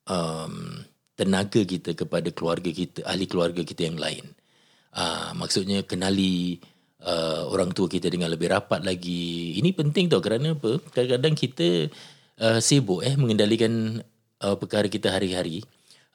um, 0.06 0.54
tenaga 1.18 1.62
kita 1.66 1.99
kepada 1.99 2.30
keluarga 2.30 2.71
kita, 2.71 3.02
ahli 3.06 3.26
keluarga 3.26 3.62
kita 3.66 3.90
yang 3.90 3.99
lain. 3.99 4.25
Uh, 4.94 5.35
maksudnya 5.35 5.83
kenali 5.83 6.62
uh, 7.02 7.50
orang 7.50 7.75
tua 7.75 7.90
kita 7.90 8.06
dengan 8.06 8.30
lebih 8.30 8.54
rapat 8.54 8.87
lagi. 8.87 9.59
Ini 9.59 9.75
penting 9.75 10.06
tau 10.06 10.23
kerana 10.23 10.54
apa? 10.54 10.78
Kadang-kadang 10.94 11.35
kita 11.35 11.90
uh, 12.38 12.59
sibuk 12.62 13.02
eh 13.02 13.18
mengendalikan 13.18 13.99
uh, 14.38 14.54
perkara 14.54 14.87
kita 14.87 15.11
hari-hari 15.11 15.66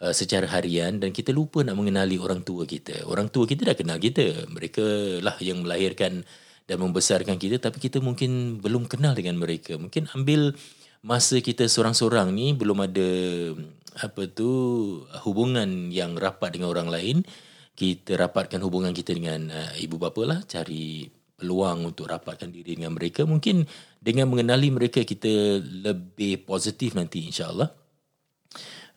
uh, 0.03 0.13
secara 0.15 0.47
harian 0.49 0.97
dan 0.97 1.11
kita 1.11 1.35
lupa 1.35 1.63
nak 1.63 1.75
mengenali 1.75 2.15
orang 2.19 2.43
tua 2.43 2.63
kita. 2.63 3.05
Orang 3.05 3.31
tua 3.31 3.45
kita 3.45 3.67
dah 3.69 3.77
kenal 3.77 3.99
kita. 3.99 4.47
Mereka 4.49 5.19
lah 5.23 5.35
yang 5.43 5.63
melahirkan 5.63 6.23
dan 6.65 6.77
membesarkan 6.77 7.35
kita 7.41 7.57
tapi 7.57 7.81
kita 7.81 7.99
mungkin 7.99 8.63
belum 8.63 8.87
kenal 8.87 9.13
dengan 9.13 9.37
mereka. 9.37 9.75
Mungkin 9.75 10.11
ambil 10.15 10.55
masa 10.99 11.39
kita 11.39 11.67
seorang-seorang 11.67 12.31
ni 12.35 12.51
belum 12.51 12.83
ada 12.83 13.09
apa 13.99 14.27
tu 14.31 14.49
hubungan 15.27 15.91
yang 15.91 16.15
rapat 16.15 16.55
dengan 16.55 16.71
orang 16.71 16.91
lain 16.91 17.17
kita 17.75 18.19
rapatkan 18.19 18.59
hubungan 18.59 18.91
kita 18.91 19.15
dengan 19.15 19.47
uh, 19.47 19.71
ibu 19.79 19.95
bapa 19.95 20.21
lah 20.27 20.39
cari 20.43 21.07
peluang 21.39 21.87
untuk 21.87 22.11
rapatkan 22.11 22.51
diri 22.51 22.75
dengan 22.75 22.91
mereka 22.91 23.23
mungkin 23.23 23.63
dengan 24.03 24.27
mengenali 24.27 24.67
mereka 24.75 25.07
kita 25.07 25.63
lebih 25.63 26.43
positif 26.43 26.99
nanti 26.99 27.23
insyaallah 27.31 27.71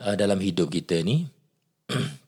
uh, 0.02 0.16
dalam 0.18 0.42
hidup 0.42 0.68
kita 0.68 1.00
ni. 1.06 1.26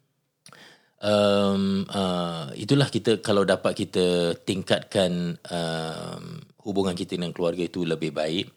Um, 1.04 1.84
uh, 1.92 2.48
itulah 2.56 2.88
kita 2.88 3.20
kalau 3.20 3.44
dapat 3.44 3.76
kita 3.76 4.40
tingkatkan 4.40 5.36
um, 5.36 6.40
hubungan 6.64 6.96
kita 6.96 7.20
dengan 7.20 7.36
keluarga 7.36 7.60
itu 7.60 7.84
lebih 7.84 8.16
baik. 8.16 8.48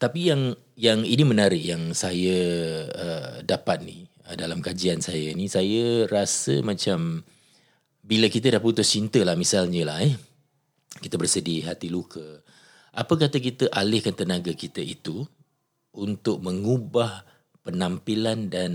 Tapi 0.00 0.32
yang 0.32 0.56
yang 0.72 1.04
ini 1.04 1.28
menarik 1.28 1.60
yang 1.60 1.92
saya 1.92 2.40
uh, 2.88 3.44
dapat 3.44 3.84
ni 3.84 4.08
Ah, 4.28 4.36
dalam 4.36 4.60
kajian 4.60 5.00
saya 5.00 5.32
ni 5.32 5.48
saya 5.48 6.04
rasa 6.04 6.60
macam 6.60 7.24
bila 8.04 8.28
kita 8.28 8.52
dah 8.52 8.60
putus 8.60 8.92
cinta 8.92 9.24
lah 9.24 9.32
misalnya 9.32 9.88
lah 9.88 10.04
eh. 10.04 10.12
Kita 11.00 11.16
bersedih 11.16 11.64
hati 11.64 11.88
luka. 11.88 12.44
Apa 12.92 13.16
kata 13.16 13.40
kita 13.40 13.72
alihkan 13.72 14.12
tenaga 14.12 14.52
kita 14.52 14.84
itu 14.84 15.24
untuk 15.96 16.44
mengubah 16.44 17.24
penampilan 17.68 18.48
dan 18.48 18.72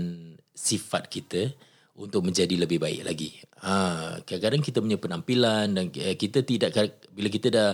sifat 0.54 1.10
kita 1.10 1.50
untuk 1.98 2.30
menjadi 2.30 2.54
lebih 2.54 2.78
baik 2.78 3.02
lagi. 3.02 3.34
Ha, 3.66 4.18
kadang-kadang 4.22 4.62
kita 4.62 4.78
punya 4.78 4.98
penampilan 5.02 5.66
dan 5.74 5.90
eh, 5.98 6.14
kita 6.14 6.46
tidak 6.46 6.70
bila 7.10 7.26
kita 7.26 7.50
dah 7.50 7.70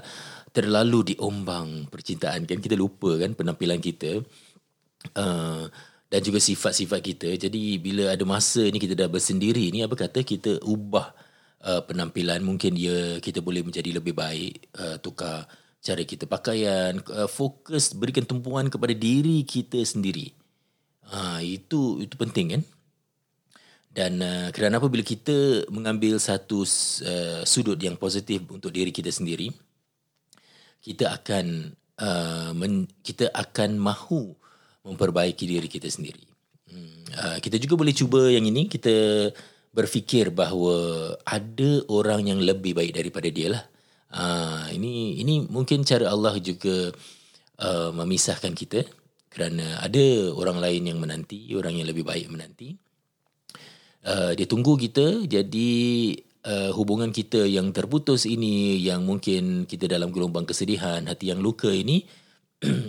terlalu 0.56 1.14
diombang 1.14 1.92
percintaan 1.92 2.48
kan 2.48 2.58
kita 2.64 2.74
lupa 2.74 3.20
kan 3.20 3.36
penampilan 3.36 3.84
kita. 3.84 4.24
Uh, 5.16 5.64
dan 6.10 6.20
juga 6.26 6.42
sifat-sifat 6.42 7.00
kita. 7.00 7.28
Jadi 7.38 7.78
bila 7.78 8.10
ada 8.10 8.24
masa 8.26 8.66
ni 8.66 8.82
kita 8.82 8.98
dah 8.98 9.06
bersendiri 9.06 9.70
ni 9.70 9.86
apa 9.86 9.94
kata 9.94 10.26
kita 10.26 10.58
ubah 10.66 11.14
uh, 11.62 11.80
penampilan 11.86 12.42
mungkin 12.42 12.74
dia 12.74 13.22
kita 13.22 13.38
boleh 13.38 13.62
menjadi 13.62 13.94
lebih 13.94 14.12
baik 14.18 14.74
uh, 14.74 14.98
tukar 14.98 15.46
cara 15.80 16.02
kita 16.04 16.26
pakaian 16.26 16.98
uh, 17.14 17.30
fokus 17.30 17.94
berikan 17.94 18.26
tumpuan 18.26 18.66
kepada 18.66 18.92
diri 18.92 19.46
kita 19.46 19.80
sendiri. 19.86 20.39
Ha, 21.10 21.42
itu 21.42 21.98
itu 22.02 22.14
penting 22.14 22.46
kan? 22.54 22.62
Dan 23.90 24.22
uh, 24.22 24.48
kerana 24.54 24.78
apa 24.78 24.86
bila 24.86 25.02
kita 25.02 25.66
mengambil 25.66 26.22
satu 26.22 26.62
uh, 26.62 27.42
sudut 27.42 27.74
yang 27.82 27.98
positif 27.98 28.46
untuk 28.46 28.70
diri 28.70 28.94
kita 28.94 29.10
sendiri 29.10 29.50
kita 30.80 31.12
akan 31.12 31.76
uh, 32.00 32.50
men, 32.56 32.88
kita 33.04 33.28
akan 33.30 33.76
mahu 33.76 34.32
memperbaiki 34.84 35.44
diri 35.44 35.68
kita 35.68 35.92
sendiri. 35.92 36.24
Hmm, 36.72 37.04
uh, 37.12 37.38
kita 37.38 37.60
juga 37.60 37.76
boleh 37.76 37.92
cuba 37.92 38.32
yang 38.32 38.48
ini 38.48 38.66
kita 38.66 39.28
berfikir 39.70 40.32
bahawa 40.32 41.14
ada 41.22 41.84
orang 41.92 42.26
yang 42.32 42.40
lebih 42.40 42.74
baik 42.74 42.96
daripada 42.96 43.28
dia 43.28 43.48
lah. 43.54 43.64
Uh, 44.10 44.66
ini 44.74 45.22
ini 45.22 45.46
mungkin 45.46 45.86
cara 45.86 46.10
Allah 46.10 46.34
juga 46.42 46.90
uh, 47.62 47.90
memisahkan 47.94 48.50
kita 48.56 48.82
kerana 49.30 49.78
ada 49.80 50.34
orang 50.34 50.58
lain 50.58 50.82
yang 50.90 50.98
menanti, 50.98 51.54
orang 51.54 51.78
yang 51.78 51.86
lebih 51.86 52.02
baik 52.02 52.26
menanti. 52.28 52.74
Uh, 54.00 54.32
dia 54.34 54.48
tunggu 54.48 54.74
kita 54.80 55.28
jadi 55.28 55.72
uh, 56.44 56.70
hubungan 56.74 57.12
kita 57.12 57.44
yang 57.44 57.70
terputus 57.70 58.24
ini 58.24 58.80
yang 58.80 59.04
mungkin 59.04 59.68
kita 59.68 59.86
dalam 59.86 60.10
gelombang 60.10 60.48
kesedihan, 60.48 61.04
hati 61.06 61.30
yang 61.30 61.38
luka 61.38 61.68
ini 61.68 62.04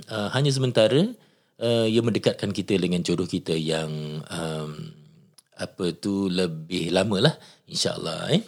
uh, 0.10 0.30
hanya 0.36 0.52
sementara 0.52 1.04
uh, 1.62 1.86
ia 1.88 2.02
mendekatkan 2.02 2.52
kita 2.52 2.80
dengan 2.80 3.04
jodoh 3.06 3.30
kita 3.30 3.54
yang 3.56 4.24
um, 4.28 4.72
apa 5.56 5.94
tu 5.94 6.26
lebih 6.26 6.90
lama 6.90 7.30
lah 7.30 7.36
insyaallah 7.70 8.34
eh 8.34 8.44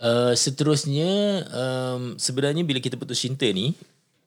uh, 0.00 0.32
seterusnya 0.32 1.44
um, 1.52 2.02
sebenarnya 2.16 2.64
bila 2.64 2.80
kita 2.80 2.96
putus 2.96 3.20
cinta 3.20 3.44
ni 3.52 3.76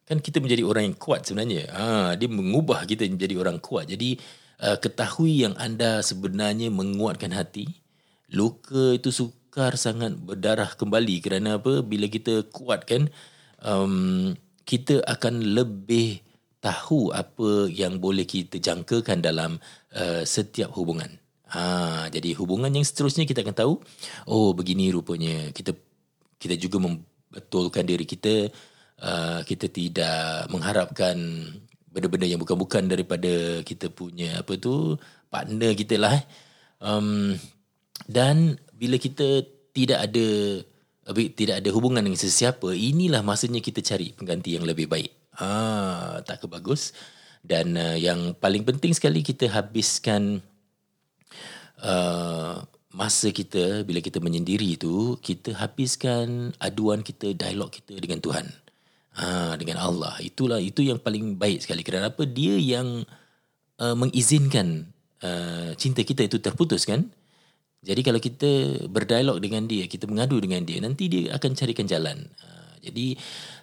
kan 0.03 0.19
kita 0.19 0.43
menjadi 0.43 0.63
orang 0.67 0.91
yang 0.91 0.98
kuat 1.00 1.24
sebenarnya. 1.27 1.63
Ha 1.72 1.86
dia 2.19 2.27
mengubah 2.27 2.83
kita 2.83 3.07
menjadi 3.07 3.36
orang 3.39 3.57
kuat. 3.63 3.88
Jadi 3.88 4.19
uh, 4.63 4.77
ketahui 4.77 5.48
yang 5.48 5.55
anda 5.55 6.03
sebenarnya 6.03 6.67
menguatkan 6.69 7.31
hati 7.31 7.83
luka 8.33 8.98
itu 8.98 9.13
sukar 9.13 9.77
sangat 9.77 10.17
berdarah 10.17 10.74
kembali. 10.74 11.15
Kerana 11.22 11.62
apa? 11.62 11.86
Bila 11.86 12.10
kita 12.10 12.50
kuatkan 12.50 13.07
um, 13.62 14.33
kita 14.65 15.00
akan 15.05 15.53
lebih 15.53 16.19
tahu 16.63 17.12
apa 17.12 17.67
yang 17.67 18.00
boleh 18.00 18.24
kita 18.24 18.57
jangkakan 18.57 19.19
dalam 19.19 19.60
uh, 19.95 20.24
setiap 20.24 20.72
hubungan. 20.74 21.19
Ha, 21.53 22.10
jadi 22.10 22.33
hubungan 22.33 22.74
yang 22.74 22.81
seterusnya 22.81 23.29
kita 23.29 23.45
akan 23.45 23.53
tahu, 23.53 23.74
oh 24.25 24.57
begini 24.57 24.89
rupanya. 24.89 25.53
Kita 25.53 25.69
kita 26.41 26.57
juga 26.57 26.81
membetulkan 26.81 27.86
diri 27.86 28.10
kita, 28.10 28.50
uh, 29.01 29.41
kita 29.47 29.71
tidak 29.71 30.51
mengharapkan 30.53 31.17
benda-benda 31.93 32.25
yang 32.25 32.41
bukan-bukan 32.41 32.89
daripada 32.89 33.62
kita 33.62 33.93
punya 33.93 34.41
apa 34.41 34.57
tu 34.57 34.97
partner 35.29 35.71
kita 35.77 35.95
lah. 36.01 36.17
Um, 36.83 37.38
dan 38.09 38.57
bila 38.75 38.97
kita 38.97 39.45
tidak 39.71 40.09
ada 40.09 40.27
tidak 41.13 41.59
ada 41.59 41.69
hubungan 41.75 42.00
dengan 42.00 42.19
sesiapa, 42.19 42.71
inilah 42.71 43.21
masanya 43.21 43.59
kita 43.59 43.83
cari 43.83 44.15
pengganti 44.15 44.55
yang 44.55 44.63
lebih 44.63 44.88
baik. 44.88 45.12
Ah, 45.35 46.23
tak 46.23 46.43
ke 46.43 46.47
bagus. 46.47 46.95
Dan 47.43 47.75
uh, 47.75 48.00
yang 48.00 48.38
paling 48.39 48.63
penting 48.63 48.95
sekali 48.95 49.19
kita 49.19 49.51
habiskan 49.51 50.39
uh, 51.83 52.63
masa 52.95 53.35
kita 53.35 53.83
bila 53.83 54.00
kita 54.00 54.23
menyendiri 54.23 54.79
itu 54.79 55.19
kita 55.19 55.51
habiskan 55.59 56.55
aduan 56.63 57.03
kita, 57.03 57.35
dialog 57.35 57.67
kita 57.67 58.00
dengan 58.00 58.23
Tuhan. 58.23 58.47
Ha, 59.13 59.53
dengan 59.62 59.77
Allah. 59.77 60.17
Itulah 60.25 60.58
itu 60.58 60.82
yang 60.82 60.98
paling 60.98 61.38
baik 61.38 61.62
sekali. 61.62 61.86
Kerana 61.86 62.10
apa? 62.10 62.25
Dia 62.25 62.58
yang 62.58 63.05
uh, 63.77 63.96
mengizinkan 63.98 64.89
uh, 65.22 65.77
cinta 65.77 66.01
kita 66.01 66.25
itu 66.25 66.41
terputus 66.41 66.89
kan? 66.89 67.05
Jadi 67.84 68.01
kalau 68.01 68.17
kita 68.17 68.50
berdialog 68.89 69.38
dengan 69.38 69.70
dia, 69.70 69.86
kita 69.86 70.10
mengadu 70.10 70.39
dengan 70.39 70.65
dia, 70.65 70.79
nanti 70.82 71.12
dia 71.12 71.36
akan 71.36 71.51
carikan 71.53 71.86
jalan. 71.86 72.25
Uh, 72.41 72.74
jadi 72.82 73.05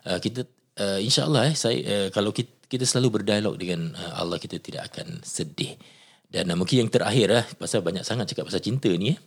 uh, 0.07 0.19
kita 0.23 0.47
uh, 0.79 1.01
insya-Allah 1.03 1.51
eh 1.51 1.57
saya 1.59 1.79
uh, 1.83 2.09
kalau 2.15 2.31
kita, 2.31 2.53
kita 2.71 2.85
selalu 2.87 3.19
berdialog 3.19 3.59
dengan 3.59 3.91
uh, 3.97 4.23
Allah 4.23 4.39
kita 4.39 4.63
tidak 4.63 4.93
akan 4.95 5.19
sedih. 5.27 5.75
Dan 6.31 6.47
uh, 6.53 6.57
mungkin 6.57 6.87
yang 6.87 6.91
terakhir 6.93 7.27
lah 7.33 7.45
pasal 7.59 7.83
banyak 7.83 8.07
sangat 8.07 8.31
cakap 8.31 8.47
pasal 8.47 8.63
cinta 8.63 8.93
ni 8.93 9.17
eh. 9.17 9.19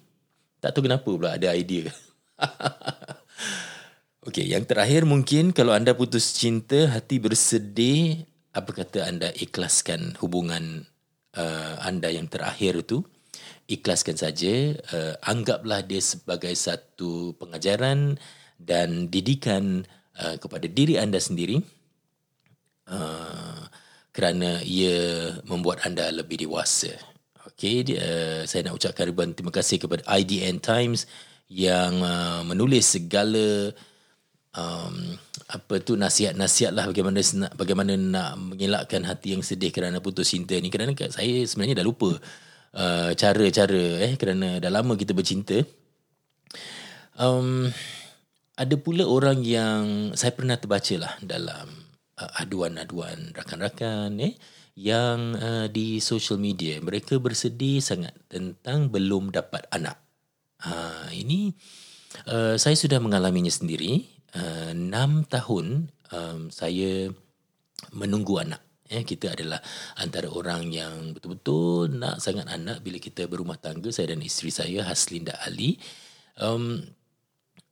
Tak 0.63 0.72
tahu 0.72 0.88
kenapa 0.88 1.03
pula 1.03 1.36
ada 1.36 1.51
idea. 1.51 1.92
Okey, 4.24 4.56
yang 4.56 4.63
terakhir 4.63 5.03
mungkin 5.03 5.51
kalau 5.51 5.75
anda 5.75 5.92
putus 5.92 6.32
cinta, 6.32 6.88
hati 6.88 7.20
bersedih, 7.20 8.24
apa 8.56 8.72
kata 8.72 9.03
anda 9.03 9.27
ikhlaskan 9.36 10.15
hubungan 10.24 10.88
uh, 11.36 11.75
anda 11.84 12.08
yang 12.08 12.32
terakhir 12.32 12.88
tu? 12.88 13.03
Ikhlaskan 13.68 14.15
saja, 14.15 14.80
uh, 14.96 15.20
anggaplah 15.27 15.84
dia 15.84 16.00
sebagai 16.00 16.56
satu 16.56 17.36
pengajaran 17.36 18.15
dan 18.56 19.12
didikan 19.12 19.84
uh, 20.15 20.39
kepada 20.39 20.72
diri 20.72 20.96
anda 20.96 21.20
sendiri. 21.20 21.60
Uh, 22.88 23.68
kerana 24.15 24.63
ia 24.63 25.36
membuat 25.44 25.84
anda 25.84 26.08
lebih 26.15 26.48
dewasa. 26.48 26.96
Okey, 27.51 27.92
uh, 28.00 28.48
saya 28.48 28.72
nak 28.72 28.80
ucapkan 28.80 29.03
ribuan 29.03 29.36
terima 29.36 29.51
kasih 29.51 29.84
kepada 29.84 30.08
IDN 30.08 30.63
Times 30.63 31.12
yang 31.51 32.00
uh, 32.00 32.39
menulis 32.48 32.88
segala 32.88 33.75
um, 34.57 35.17
apa 35.50 35.81
tu 35.83 35.98
nasihat-nasihat 35.98 36.74
lah 36.74 36.89
bagaimana 36.89 37.19
bagaimana 37.53 37.93
nak 37.98 38.31
mengelakkan 38.39 39.05
hati 39.05 39.38
yang 39.38 39.43
sedih 39.45 39.69
kerana 39.69 40.00
putus 40.00 40.33
cinta 40.33 40.57
ni. 40.57 40.69
Kerana 40.74 40.93
saya 41.10 41.45
sebenarnya 41.45 41.83
dah 41.83 41.86
lupa 41.86 42.17
uh, 42.77 43.12
cara-cara 43.13 43.86
eh 44.10 44.13
kerana 44.17 44.57
dah 44.57 44.72
lama 44.72 44.93
kita 44.98 45.13
bercinta. 45.13 45.62
Um, 47.13 47.69
ada 48.53 48.75
pula 48.77 49.05
orang 49.05 49.41
yang 49.41 50.13
saya 50.13 50.33
pernah 50.33 50.57
terbaca 50.57 50.93
lah 50.98 51.13
dalam 51.22 51.69
uh, 52.17 52.31
aduan-aduan 52.41 53.33
rakan-rakan 53.33 54.17
eh 54.22 54.33
yang 54.74 55.38
uh, 55.38 55.65
di 55.69 56.01
social 56.01 56.41
media. 56.41 56.81
Mereka 56.81 57.22
bersedih 57.22 57.81
sangat 57.81 58.13
tentang 58.25 58.89
belum 58.89 59.29
dapat 59.29 59.69
anak. 59.69 60.01
Ha, 60.63 61.12
ini 61.12 61.51
uh, 62.31 62.55
saya 62.55 62.74
sudah 62.79 62.98
mengalaminya 63.03 63.51
sendiri 63.51 64.12
uh, 64.35 64.71
6 64.73 65.29
tahun 65.29 65.89
um, 66.13 66.39
saya 66.53 67.09
menunggu 67.93 68.39
anak. 68.41 68.61
Eh, 68.93 69.01
kita 69.01 69.33
adalah 69.33 69.57
antara 69.97 70.29
orang 70.29 70.69
yang 70.69 71.17
betul-betul 71.17 71.97
nak 71.97 72.21
sangat 72.21 72.45
anak 72.45 72.85
bila 72.85 73.01
kita 73.01 73.25
berumah 73.25 73.57
tangga, 73.57 73.89
saya 73.89 74.13
dan 74.13 74.21
isteri 74.21 74.53
saya, 74.53 74.85
Haslinda 74.85 75.33
Ali. 75.41 75.81
Um, 76.37 76.83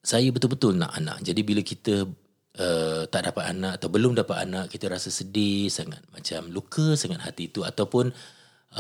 saya 0.02 0.34
betul-betul 0.34 0.82
nak 0.82 0.98
anak. 0.98 1.22
Jadi 1.22 1.42
bila 1.46 1.62
kita 1.62 2.10
uh, 2.58 3.04
tak 3.06 3.22
dapat 3.30 3.54
anak 3.54 3.78
atau 3.78 3.88
belum 3.94 4.18
dapat 4.18 4.50
anak, 4.50 4.66
kita 4.74 4.90
rasa 4.90 5.14
sedih 5.14 5.70
sangat. 5.70 6.02
Macam 6.10 6.50
luka 6.50 6.98
sangat 6.98 7.22
hati 7.22 7.54
itu 7.54 7.62
ataupun 7.62 8.10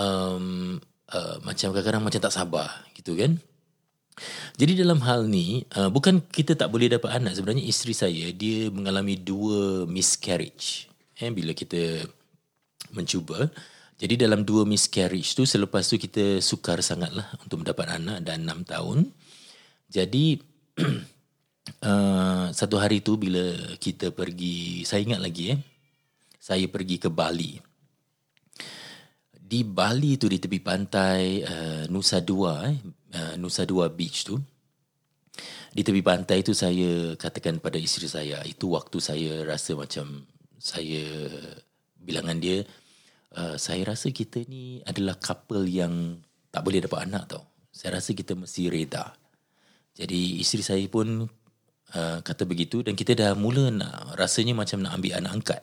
um, 0.01 0.81
uh, 1.13 1.37
macam 1.45 1.69
kadang-kadang 1.75 2.03
macam 2.03 2.21
tak 2.25 2.33
sabar 2.33 2.89
gitu 2.97 3.13
kan. 3.13 3.37
Jadi 4.59 4.77
dalam 4.77 5.01
hal 5.01 5.25
ni 5.25 5.63
uh, 5.75 5.89
bukan 5.89 6.21
kita 6.29 6.53
tak 6.53 6.69
boleh 6.69 6.91
dapat 6.91 7.17
anak 7.17 7.33
sebenarnya 7.33 7.65
isteri 7.65 7.95
saya 7.95 8.25
dia 8.35 8.69
mengalami 8.69 9.17
dua 9.17 9.87
miscarriage. 9.87 10.91
Eh 11.17 11.31
bila 11.31 11.55
kita 11.55 12.05
mencuba 12.91 13.49
jadi 14.01 14.17
dalam 14.17 14.41
dua 14.41 14.65
miscarriage 14.65 15.37
tu 15.37 15.45
selepas 15.45 15.85
tu 15.85 16.01
kita 16.01 16.41
sukar 16.41 16.81
sangatlah 16.81 17.29
untuk 17.45 17.61
mendapat 17.61 18.01
anak 18.01 18.25
dan 18.25 18.41
enam 18.41 18.65
tahun. 18.65 19.05
Jadi 19.85 20.41
uh, 21.85 22.49
satu 22.49 22.81
hari 22.81 23.05
tu 23.05 23.21
bila 23.21 23.53
kita 23.77 24.09
pergi 24.09 24.81
saya 24.89 25.05
ingat 25.05 25.21
lagi 25.21 25.53
eh 25.53 25.59
saya 26.41 26.65
pergi 26.65 26.97
ke 26.97 27.13
Bali. 27.13 27.61
Di 29.37 29.61
Bali 29.61 30.17
tu 30.17 30.25
di 30.25 30.41
tepi 30.41 30.57
pantai 30.57 31.45
uh, 31.45 31.83
Nusa 31.93 32.25
Dua 32.25 32.65
eh 32.65 32.81
uh, 33.15 33.33
Nusa 33.39 33.63
Dua 33.67 33.87
Beach 33.91 34.23
tu 34.27 34.39
di 35.71 35.81
tepi 35.87 36.03
pantai 36.03 36.43
tu 36.43 36.51
saya 36.51 37.15
katakan 37.15 37.63
pada 37.63 37.79
isteri 37.79 38.11
saya 38.11 38.43
itu 38.43 38.75
waktu 38.75 38.97
saya 38.99 39.31
rasa 39.47 39.71
macam 39.79 40.27
saya 40.59 41.31
bilangan 41.95 42.37
dia 42.43 42.67
uh, 43.39 43.55
saya 43.55 43.87
rasa 43.87 44.11
kita 44.11 44.43
ni 44.51 44.83
adalah 44.83 45.15
couple 45.15 45.63
yang 45.71 46.19
tak 46.51 46.67
boleh 46.67 46.83
dapat 46.83 47.07
anak 47.07 47.23
tau. 47.31 47.43
Saya 47.71 48.03
rasa 48.03 48.11
kita 48.11 48.35
mesti 48.35 48.67
reda. 48.67 49.15
Jadi 49.95 50.43
isteri 50.43 50.59
saya 50.59 50.83
pun 50.91 51.23
uh, 51.95 52.19
kata 52.19 52.43
begitu 52.43 52.83
dan 52.83 52.99
kita 52.99 53.15
dah 53.15 53.31
mula 53.31 53.71
nak 53.71 54.19
rasanya 54.19 54.51
macam 54.51 54.83
nak 54.83 54.99
ambil 54.99 55.23
anak 55.23 55.31
angkat. 55.39 55.61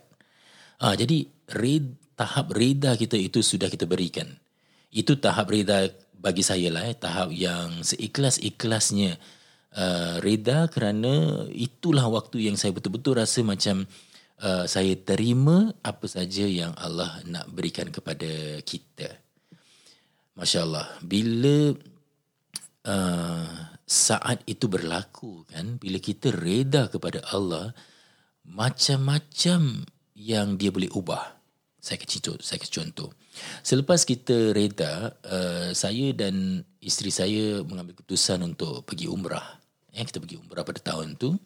Uh, 0.80 0.96
jadi 0.96 1.28
red, 1.52 2.00
tahap 2.16 2.48
reda 2.56 2.96
kita 2.96 3.20
itu 3.20 3.44
sudah 3.44 3.68
kita 3.68 3.84
berikan. 3.84 4.40
Itu 4.88 5.20
tahap 5.20 5.52
reda 5.52 5.92
bagi 6.18 6.42
saya 6.42 6.68
lah 6.74 6.85
eh, 6.85 6.98
tahap 6.98 7.31
yang 7.31 7.87
seikhlas-ikhlasnya 7.87 9.16
uh, 9.78 10.18
reda 10.18 10.66
kerana 10.66 11.46
itulah 11.54 12.11
waktu 12.11 12.50
yang 12.50 12.57
saya 12.59 12.74
betul-betul 12.74 13.22
rasa 13.22 13.46
macam 13.46 13.87
uh, 14.42 14.64
saya 14.66 14.98
terima 14.98 15.70
apa 15.83 16.07
saja 16.11 16.46
yang 16.46 16.74
Allah 16.74 17.22
nak 17.26 17.46
berikan 17.54 17.90
kepada 17.90 18.59
kita. 18.66 19.09
Masya 20.38 20.62
Allah, 20.62 20.87
bila 21.02 21.74
uh, 22.87 23.50
saat 23.83 24.42
itu 24.46 24.70
berlaku 24.70 25.42
kan, 25.50 25.78
bila 25.83 25.98
kita 25.98 26.31
reda 26.31 26.87
kepada 26.87 27.22
Allah, 27.35 27.74
macam-macam 28.46 29.83
yang 30.14 30.54
dia 30.54 30.70
boleh 30.70 30.90
ubah. 30.94 31.38
Saya 31.79 31.97
kasih 32.03 32.21
contoh. 32.21 32.43
Saya 32.43 32.59
kasih 32.59 32.75
contoh. 32.83 33.09
Selepas 33.62 34.03
kita 34.03 34.51
reda, 34.51 35.14
uh, 35.23 35.71
saya 35.71 36.11
dan 36.11 36.67
isteri 36.83 37.14
saya 37.14 37.62
mengambil 37.62 37.95
keputusan 37.95 38.43
untuk 38.43 38.83
pergi 38.83 39.07
umrah. 39.07 39.62
Eh, 39.95 40.03
kita 40.03 40.19
pergi 40.19 40.43
umrah 40.43 40.67
pada 40.67 40.83
tahun 40.83 41.14
tu. 41.14 41.38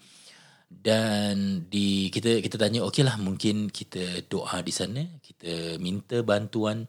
Dan 0.72 1.68
di 1.68 2.08
kita 2.08 2.40
kita 2.40 2.56
tanya 2.56 2.80
okeylah 2.88 3.20
mungkin 3.20 3.68
kita 3.68 4.24
doa 4.24 4.64
di 4.64 4.72
sana 4.72 5.04
kita 5.20 5.76
minta 5.76 6.24
bantuan 6.24 6.88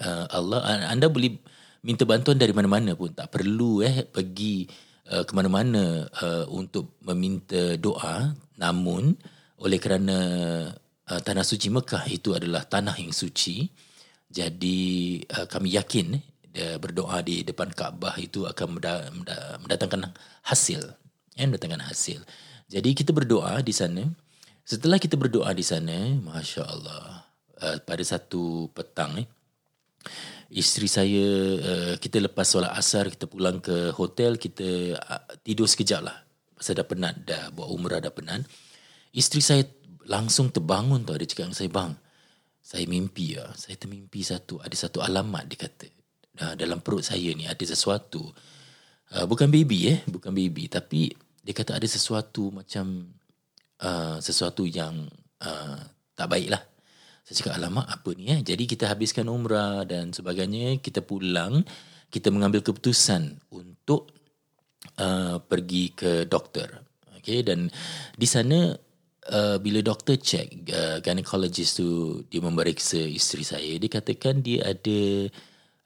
uh, 0.00 0.24
Allah 0.32 0.88
anda 0.88 1.12
boleh 1.12 1.36
minta 1.84 2.08
bantuan 2.08 2.40
dari 2.40 2.56
mana-mana 2.56 2.96
pun 2.96 3.12
tak 3.12 3.28
perlu 3.28 3.84
eh 3.84 4.08
pergi 4.08 4.64
uh, 5.12 5.20
ke 5.20 5.32
mana-mana 5.36 6.08
uh, 6.16 6.48
untuk 6.48 6.96
meminta 7.04 7.76
doa 7.76 8.32
namun 8.56 9.12
oleh 9.60 9.76
kerana 9.76 10.16
uh, 11.10 11.20
tanah 11.20 11.44
suci 11.44 11.68
Mekah 11.72 12.04
itu 12.08 12.32
adalah 12.36 12.64
tanah 12.64 12.96
yang 13.00 13.12
suci 13.14 13.68
jadi 14.28 14.78
uh, 15.30 15.46
kami 15.46 15.74
yakin 15.74 16.18
dia 16.54 16.78
berdoa 16.78 17.18
di 17.18 17.42
depan 17.42 17.66
Kaabah 17.66 18.14
itu 18.22 18.46
akan 18.46 18.78
mendatangkan 19.66 20.14
hasil. 20.46 20.86
Ya, 21.34 21.50
mendatangkan 21.50 21.82
hasil. 21.82 22.22
Jadi 22.70 22.94
kita 22.94 23.10
berdoa 23.10 23.58
di 23.58 23.74
sana. 23.74 24.06
Setelah 24.62 25.02
kita 25.02 25.18
berdoa 25.18 25.50
di 25.50 25.66
sana, 25.66 26.14
Masya 26.14 26.62
Allah, 26.62 27.26
uh, 27.58 27.76
pada 27.82 28.00
satu 28.06 28.70
petang, 28.70 29.18
eh, 29.18 29.26
isteri 30.54 30.86
saya, 30.86 31.26
uh, 31.58 31.94
kita 31.98 32.22
lepas 32.22 32.46
solat 32.46 32.70
asar, 32.78 33.10
kita 33.10 33.26
pulang 33.26 33.58
ke 33.58 33.90
hotel, 33.92 34.38
kita 34.38 34.94
uh, 34.94 35.22
tidur 35.42 35.66
sekejap 35.66 36.06
lah. 36.06 36.22
Pasal 36.54 36.78
dah 36.78 36.86
penat, 36.86 37.26
dah 37.26 37.50
buat 37.50 37.66
umrah 37.66 37.98
dah 37.98 38.14
penat. 38.14 38.46
Isteri 39.10 39.42
saya 39.42 39.62
langsung 40.06 40.52
terbangun 40.52 41.02
tau, 41.04 41.16
dia 41.16 41.28
cakap 41.28 41.50
dengan 41.50 41.56
saya, 41.56 41.70
bang, 41.72 41.92
saya 42.64 42.88
mimpi 42.88 43.36
ya, 43.36 43.44
saya 43.60 43.76
termimpi 43.76 44.24
satu 44.24 44.56
ada 44.64 44.72
satu 44.72 45.04
alamat 45.04 45.44
dia 45.44 45.68
kata. 45.68 45.88
Uh, 46.34 46.54
dalam 46.56 46.80
perut 46.80 47.04
saya 47.04 47.30
ni 47.36 47.44
ada 47.44 47.60
sesuatu. 47.60 48.24
Uh, 49.12 49.28
bukan 49.28 49.52
baby 49.52 49.92
eh, 49.92 50.00
bukan 50.08 50.32
baby 50.32 50.66
tapi 50.66 51.12
dia 51.44 51.54
kata 51.54 51.76
ada 51.76 51.84
sesuatu 51.84 52.48
macam 52.50 53.04
uh, 53.84 54.16
sesuatu 54.16 54.64
yang 54.64 55.04
uh, 55.44 55.78
tak 56.16 56.28
baik 56.32 56.56
lah. 56.56 56.62
Saya 57.20 57.44
cakap 57.44 57.60
alamak 57.60 57.84
apa 57.84 58.10
ni 58.16 58.32
eh. 58.32 58.40
Jadi 58.40 58.64
kita 58.64 58.88
habiskan 58.88 59.28
umrah 59.28 59.84
dan 59.84 60.16
sebagainya, 60.16 60.80
kita 60.80 61.04
pulang, 61.04 61.60
kita 62.08 62.32
mengambil 62.32 62.64
keputusan 62.64 63.44
untuk 63.52 64.08
uh, 64.96 65.36
pergi 65.40 65.92
ke 65.92 66.24
doktor. 66.24 66.80
Okay, 67.20 67.44
dan 67.44 67.68
di 68.16 68.28
sana 68.28 68.72
uh, 69.30 69.56
bila 69.62 69.80
doktor 69.80 70.20
check 70.20 70.50
uh, 70.72 70.98
gynecologist 71.00 71.80
tu 71.80 72.20
dia 72.28 72.40
memeriksa 72.44 72.98
isteri 72.98 73.44
saya 73.46 73.72
dia 73.78 73.90
katakan 73.92 74.44
dia 74.44 74.64
ada 74.64 75.30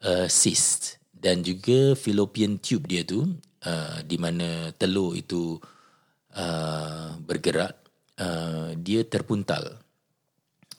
uh, 0.03 0.27
cyst 0.27 0.99
dan 1.13 1.43
juga 1.43 1.93
fallopian 1.99 2.59
tube 2.59 2.87
dia 2.87 3.03
tu 3.03 3.27
uh, 3.67 3.97
di 4.07 4.15
mana 4.15 4.71
telur 4.75 5.15
itu 5.15 5.59
uh, 6.35 7.19
bergerak 7.19 7.75
uh, 8.19 8.71
dia 8.79 9.03
terpuntal. 9.03 9.83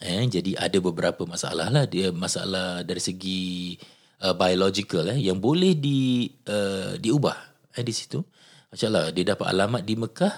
Eh 0.00 0.24
jadi 0.24 0.56
ada 0.56 0.80
beberapa 0.80 1.28
masalah 1.28 1.68
lah. 1.68 1.84
Dia 1.84 2.08
masalah 2.08 2.80
dari 2.80 3.02
segi 3.04 3.76
uh, 4.24 4.32
biological 4.32 5.12
eh 5.12 5.20
yang 5.20 5.36
boleh 5.36 5.76
di 5.76 6.24
uh, 6.48 6.96
diubah 6.96 7.36
eh 7.76 7.84
di 7.84 7.92
situ. 7.92 8.24
Masyaallah 8.72 9.12
dia 9.12 9.36
dapat 9.36 9.46
alamat 9.50 9.82
di 9.84 9.94
Mekah 10.00 10.34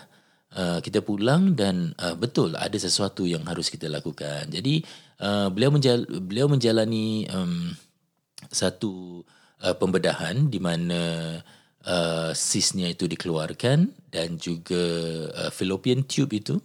uh, 0.57 0.79
kita 0.85 1.01
pulang 1.01 1.57
dan 1.57 1.97
uh, 2.01 2.17
betul 2.17 2.55
ada 2.57 2.77
sesuatu 2.77 3.25
yang 3.25 3.45
harus 3.49 3.69
kita 3.73 3.89
lakukan. 3.89 4.49
Jadi 4.49 4.85
uh, 5.21 5.49
beliau 5.49 5.73
menjal 5.73 6.05
beliau 6.23 6.47
menjalani 6.49 7.29
um, 7.33 7.73
satu 8.53 9.25
uh, 9.63 9.75
pembedahan 9.77 10.49
di 10.51 10.59
mana 10.61 11.01
uh, 11.87 12.31
sisnya 12.35 12.91
itu 12.91 13.07
dikeluarkan 13.07 13.91
dan 14.11 14.37
juga 14.37 14.85
uh, 15.33 15.51
fallopian 15.51 16.05
tube 16.05 16.37
itu 16.37 16.59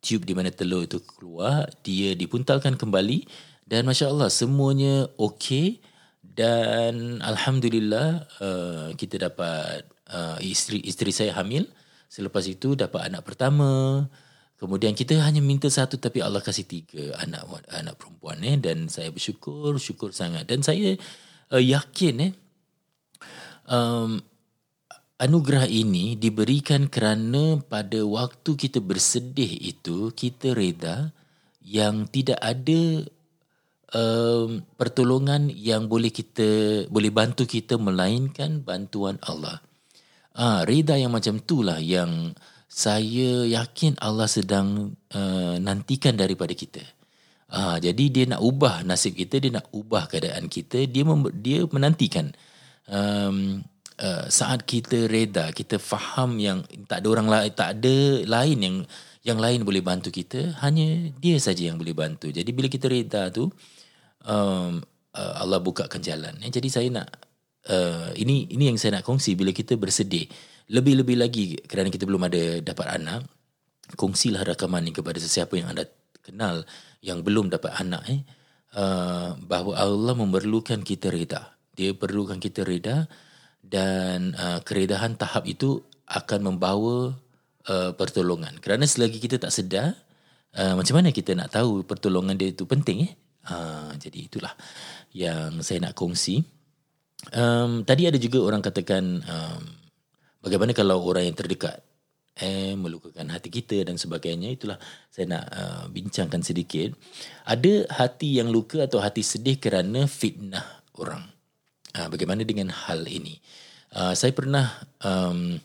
tube 0.00 0.24
di 0.24 0.32
mana 0.32 0.48
telur 0.48 0.84
itu 0.84 0.98
keluar 1.04 1.68
dia 1.84 2.16
dipuntalkan 2.16 2.74
kembali 2.74 3.28
dan 3.68 3.86
masya 3.86 4.10
Allah 4.10 4.32
semuanya 4.32 5.06
okey 5.20 5.78
dan 6.24 7.20
alhamdulillah 7.20 8.24
uh, 8.40 8.88
kita 8.96 9.30
dapat 9.30 9.84
uh, 10.10 10.40
isteri 10.40 10.80
isteri 10.82 11.12
saya 11.12 11.36
hamil 11.36 11.68
selepas 12.10 12.42
itu 12.50 12.74
dapat 12.74 13.06
anak 13.06 13.22
pertama. 13.22 14.04
Kemudian 14.58 14.92
kita 14.92 15.16
hanya 15.24 15.40
minta 15.40 15.70
satu 15.70 15.96
tapi 15.96 16.20
Allah 16.20 16.44
kasih 16.44 16.68
tiga 16.68 17.16
anak 17.22 17.64
anak 17.72 17.96
perempuan 17.96 18.42
eh. 18.44 18.58
Dan 18.60 18.90
saya 18.90 19.08
bersyukur 19.14 19.78
syukur 19.78 20.10
sangat. 20.12 20.44
Dan 20.50 20.60
saya 20.60 20.98
uh, 21.54 21.62
yakin 21.62 22.28
eh 22.28 22.32
um, 23.70 24.20
anugerah 25.22 25.64
ini 25.70 26.18
diberikan 26.18 26.90
kerana 26.90 27.62
pada 27.62 28.02
waktu 28.04 28.56
kita 28.58 28.82
bersedih 28.82 29.48
itu 29.60 30.10
kita 30.12 30.52
reda 30.52 31.14
yang 31.60 32.08
tidak 32.08 32.40
ada 32.40 33.06
um, 33.94 34.64
pertolongan 34.80 35.52
yang 35.52 35.86
boleh 35.86 36.08
kita 36.08 36.84
boleh 36.88 37.12
bantu 37.12 37.44
kita 37.46 37.76
melainkan 37.76 38.64
bantuan 38.64 39.20
Allah. 39.24 39.60
Ah, 40.40 40.64
reda 40.64 40.96
yang 40.96 41.12
macam 41.12 41.36
itulah 41.36 41.76
yang 41.84 42.32
saya 42.64 43.44
yakin 43.44 44.00
Allah 44.00 44.24
sedang 44.24 44.96
uh, 45.12 45.60
nantikan 45.60 46.16
daripada 46.16 46.56
kita. 46.56 46.80
Ah, 47.52 47.76
jadi 47.76 48.04
dia 48.08 48.24
nak 48.24 48.40
ubah 48.40 48.80
nasib 48.88 49.20
kita, 49.20 49.36
dia 49.36 49.52
nak 49.52 49.68
ubah 49.76 50.08
keadaan 50.08 50.48
kita, 50.48 50.88
dia 50.88 51.04
mem- 51.04 51.34
dia 51.44 51.68
menantikan 51.68 52.32
um, 52.88 53.60
uh, 54.00 54.24
saat 54.32 54.64
kita 54.64 55.06
reda 55.06 55.52
kita 55.52 55.76
faham 55.76 56.40
yang 56.40 56.64
tak 56.88 57.04
ada 57.04 57.08
orang 57.12 57.28
lain 57.28 57.50
tak 57.52 57.68
ada 57.80 57.96
lain 58.24 58.58
yang 58.58 58.76
yang 59.20 59.38
lain 59.38 59.60
boleh 59.62 59.84
bantu 59.84 60.08
kita 60.08 60.56
hanya 60.64 61.12
dia 61.20 61.36
saja 61.36 61.68
yang 61.68 61.76
boleh 61.76 61.92
bantu 61.92 62.32
jadi 62.32 62.48
bila 62.50 62.66
kita 62.72 62.88
reda 62.88 63.28
tu 63.28 63.52
um, 64.24 64.80
uh, 65.14 65.34
Allah 65.38 65.60
bukakan 65.60 66.00
jalan 66.00 66.34
eh, 66.40 66.50
jadi 66.50 66.68
saya 66.72 66.88
nak 66.88 67.08
uh, 67.68 68.14
ini 68.16 68.48
ini 68.48 68.72
yang 68.72 68.78
saya 68.80 69.00
nak 69.00 69.04
kongsi 69.04 69.36
bila 69.36 69.52
kita 69.52 69.76
bersedih 69.76 70.24
lebih-lebih 70.70 71.16
lagi 71.18 71.58
kerana 71.66 71.92
kita 71.92 72.08
belum 72.08 72.24
ada 72.30 72.64
dapat 72.64 72.86
anak 72.96 73.26
kongsilah 73.98 74.46
rakaman 74.46 74.86
ini 74.86 74.94
kepada 74.94 75.18
sesiapa 75.18 75.58
yang 75.58 75.74
anda 75.74 75.84
kenal 76.22 76.62
yang 77.02 77.26
belum 77.26 77.50
dapat 77.50 77.74
anak 77.76 78.02
eh 78.06 78.20
uh, 78.78 79.34
bahawa 79.44 79.82
Allah 79.82 80.14
memerlukan 80.14 80.80
kita 80.86 81.10
reda 81.10 81.58
dia 81.74 81.92
perlukan 81.92 82.38
kita 82.38 82.62
reda 82.62 83.10
dan 83.60 84.32
uh, 84.36 84.60
keredahan 84.64 85.16
tahap 85.16 85.44
itu 85.44 85.84
akan 86.10 86.52
membawa 86.52 87.14
uh, 87.70 87.92
pertolongan. 87.94 88.58
Kerana 88.58 88.88
selagi 88.88 89.22
kita 89.22 89.38
tak 89.38 89.54
sedar, 89.54 89.94
uh, 90.58 90.74
macam 90.74 90.98
mana 90.98 91.14
kita 91.14 91.36
nak 91.38 91.54
tahu 91.54 91.86
pertolongan 91.86 92.34
dia 92.34 92.50
itu 92.50 92.66
penting 92.66 93.06
eh? 93.06 93.12
Uh, 93.46 93.96
jadi 93.96 94.28
itulah 94.28 94.52
yang 95.16 95.64
saya 95.64 95.88
nak 95.88 95.96
kongsi. 95.96 96.44
Um, 97.28 97.84
tadi 97.84 98.08
ada 98.08 98.16
juga 98.16 98.40
orang 98.40 98.64
katakan 98.64 99.20
um, 99.20 99.62
bagaimana 100.40 100.72
kalau 100.72 101.04
orang 101.04 101.28
yang 101.28 101.36
terdekat 101.36 101.84
eh 102.40 102.72
melukakan 102.72 103.28
hati 103.28 103.52
kita 103.52 103.84
dan 103.84 104.00
sebagainya 104.00 104.48
itulah 104.56 104.80
saya 105.12 105.36
nak 105.36 105.44
uh, 105.52 105.84
bincangkan 105.92 106.40
sedikit. 106.40 106.96
Ada 107.44 107.84
hati 107.92 108.40
yang 108.40 108.48
luka 108.48 108.88
atau 108.88 109.04
hati 109.04 109.20
sedih 109.20 109.60
kerana 109.60 110.08
fitnah 110.08 110.64
orang. 110.96 111.28
Uh, 111.92 112.08
bagaimana 112.08 112.40
dengan 112.48 112.72
hal 112.72 113.04
ini? 113.04 113.36
Uh, 113.92 114.16
saya 114.16 114.32
pernah 114.32 114.72
um, 115.04 115.60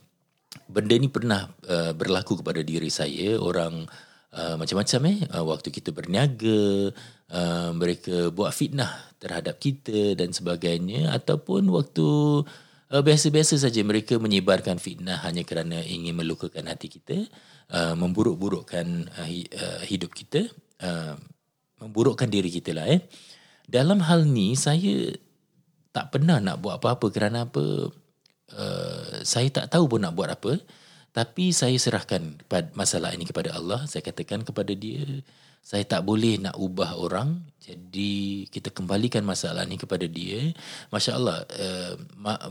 benda 0.67 0.93
ini 0.99 1.07
pernah 1.07 1.47
uh, 1.71 1.95
berlaku 1.95 2.43
kepada 2.43 2.59
diri 2.59 2.91
saya 2.91 3.39
orang 3.39 3.87
uh, 4.35 4.55
macam-macam 4.59 5.01
eh. 5.09 5.19
Uh, 5.31 5.45
waktu 5.47 5.71
kita 5.71 5.95
berniaga 5.95 6.91
uh, 7.31 7.69
mereka 7.71 8.29
buat 8.29 8.51
fitnah 8.51 8.91
terhadap 9.17 9.57
kita 9.57 10.13
dan 10.19 10.35
sebagainya 10.35 11.15
ataupun 11.15 11.71
waktu 11.71 12.07
uh, 12.91 13.01
biasa-biasa 13.01 13.57
saja 13.57 13.81
mereka 13.81 14.19
menyebarkan 14.19 14.77
fitnah 14.77 15.23
hanya 15.23 15.47
kerana 15.47 15.79
ingin 15.81 16.13
melukakan 16.13 16.67
hati 16.67 16.91
kita 16.91 17.25
uh, 17.71 17.95
memburuk-burukkan 17.95 19.09
uh, 19.15 19.27
hidup 19.87 20.11
kita 20.11 20.51
uh, 20.83 21.15
memburukkan 21.79 22.27
diri 22.27 22.51
kita 22.51 22.75
lah 22.75 22.91
eh. 22.91 23.01
Dalam 23.65 24.03
hal 24.05 24.29
ni 24.29 24.53
saya 24.53 25.09
tak 25.89 26.11
pernah 26.13 26.37
nak 26.43 26.61
buat 26.61 26.77
apa-apa 26.77 27.07
kerana 27.09 27.47
apa 27.47 27.89
uh, 28.51 29.13
saya 29.25 29.47
tak 29.49 29.71
tahu 29.73 29.95
pun 29.95 30.03
nak 30.03 30.13
buat 30.13 30.29
apa 30.29 30.59
tapi 31.15 31.55
saya 31.55 31.79
serahkan 31.79 32.43
masalah 32.75 33.15
ini 33.15 33.23
kepada 33.23 33.55
Allah. 33.55 33.87
Saya 33.87 34.03
katakan 34.03 34.43
kepada 34.43 34.75
dia 34.75 35.23
saya 35.65 35.81
tak 35.87 36.05
boleh 36.05 36.37
nak 36.37 36.59
ubah 36.59 36.99
orang. 36.99 37.41
Jadi 37.63 38.45
kita 38.51 38.69
kembalikan 38.69 39.23
masalah 39.23 39.63
ini 39.63 39.79
kepada 39.79 40.05
dia. 40.05 40.51
masya-Allah 40.91 41.47
uh, 41.47 41.93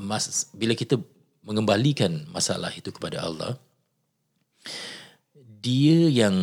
mas, 0.01 0.49
bila 0.57 0.73
kita 0.73 0.97
mengembalikan 1.45 2.25
masalah 2.33 2.73
itu 2.73 2.89
kepada 2.89 3.21
Allah 3.21 3.61
dia 5.65 6.09
yang 6.09 6.37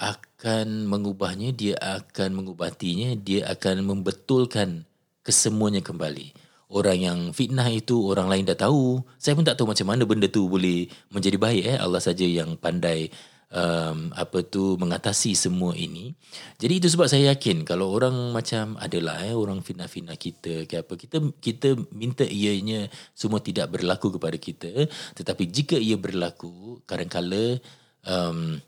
akan 0.00 0.88
mengubahnya 0.88 1.52
dia 1.52 1.76
akan 1.76 2.40
mengubatinya 2.40 3.12
dia 3.20 3.44
akan 3.52 3.84
membetulkan 3.84 4.88
kesemuanya 5.20 5.84
kembali. 5.84 6.32
Orang 6.70 6.98
yang 7.02 7.18
fitnah 7.34 7.66
itu 7.66 7.98
orang 8.06 8.30
lain 8.30 8.46
dah 8.46 8.54
tahu. 8.54 9.02
Saya 9.18 9.34
pun 9.34 9.42
tak 9.42 9.58
tahu 9.58 9.74
macam 9.74 9.90
mana 9.90 10.06
benda 10.06 10.30
tu 10.30 10.46
boleh 10.46 10.86
menjadi 11.10 11.34
baik 11.34 11.64
eh. 11.66 11.78
Allah 11.82 11.98
saja 11.98 12.22
yang 12.22 12.54
pandai 12.54 13.10
um, 13.50 14.14
apa 14.14 14.46
tu 14.46 14.78
mengatasi 14.78 15.34
semua 15.34 15.74
ini. 15.74 16.14
Jadi 16.56 16.80
itu 16.82 16.88
sebab 16.90 17.10
saya 17.10 17.34
yakin 17.34 17.66
kalau 17.66 17.90
orang 17.90 18.14
macam 18.30 18.78
adalah 18.78 19.22
eh 19.26 19.34
orang 19.34 19.60
fitnah-fitnah 19.60 20.16
kita 20.16 20.64
ke 20.70 20.80
apa 20.80 20.94
kita 20.94 21.18
kita 21.42 21.74
minta 21.90 22.24
ianya 22.24 22.86
semua 23.12 23.42
tidak 23.42 23.74
berlaku 23.74 24.16
kepada 24.16 24.38
kita 24.38 24.70
tetapi 25.18 25.50
jika 25.50 25.76
ia 25.76 25.98
berlaku 25.98 26.80
kadang-kala 26.86 27.58
um, 28.06 28.58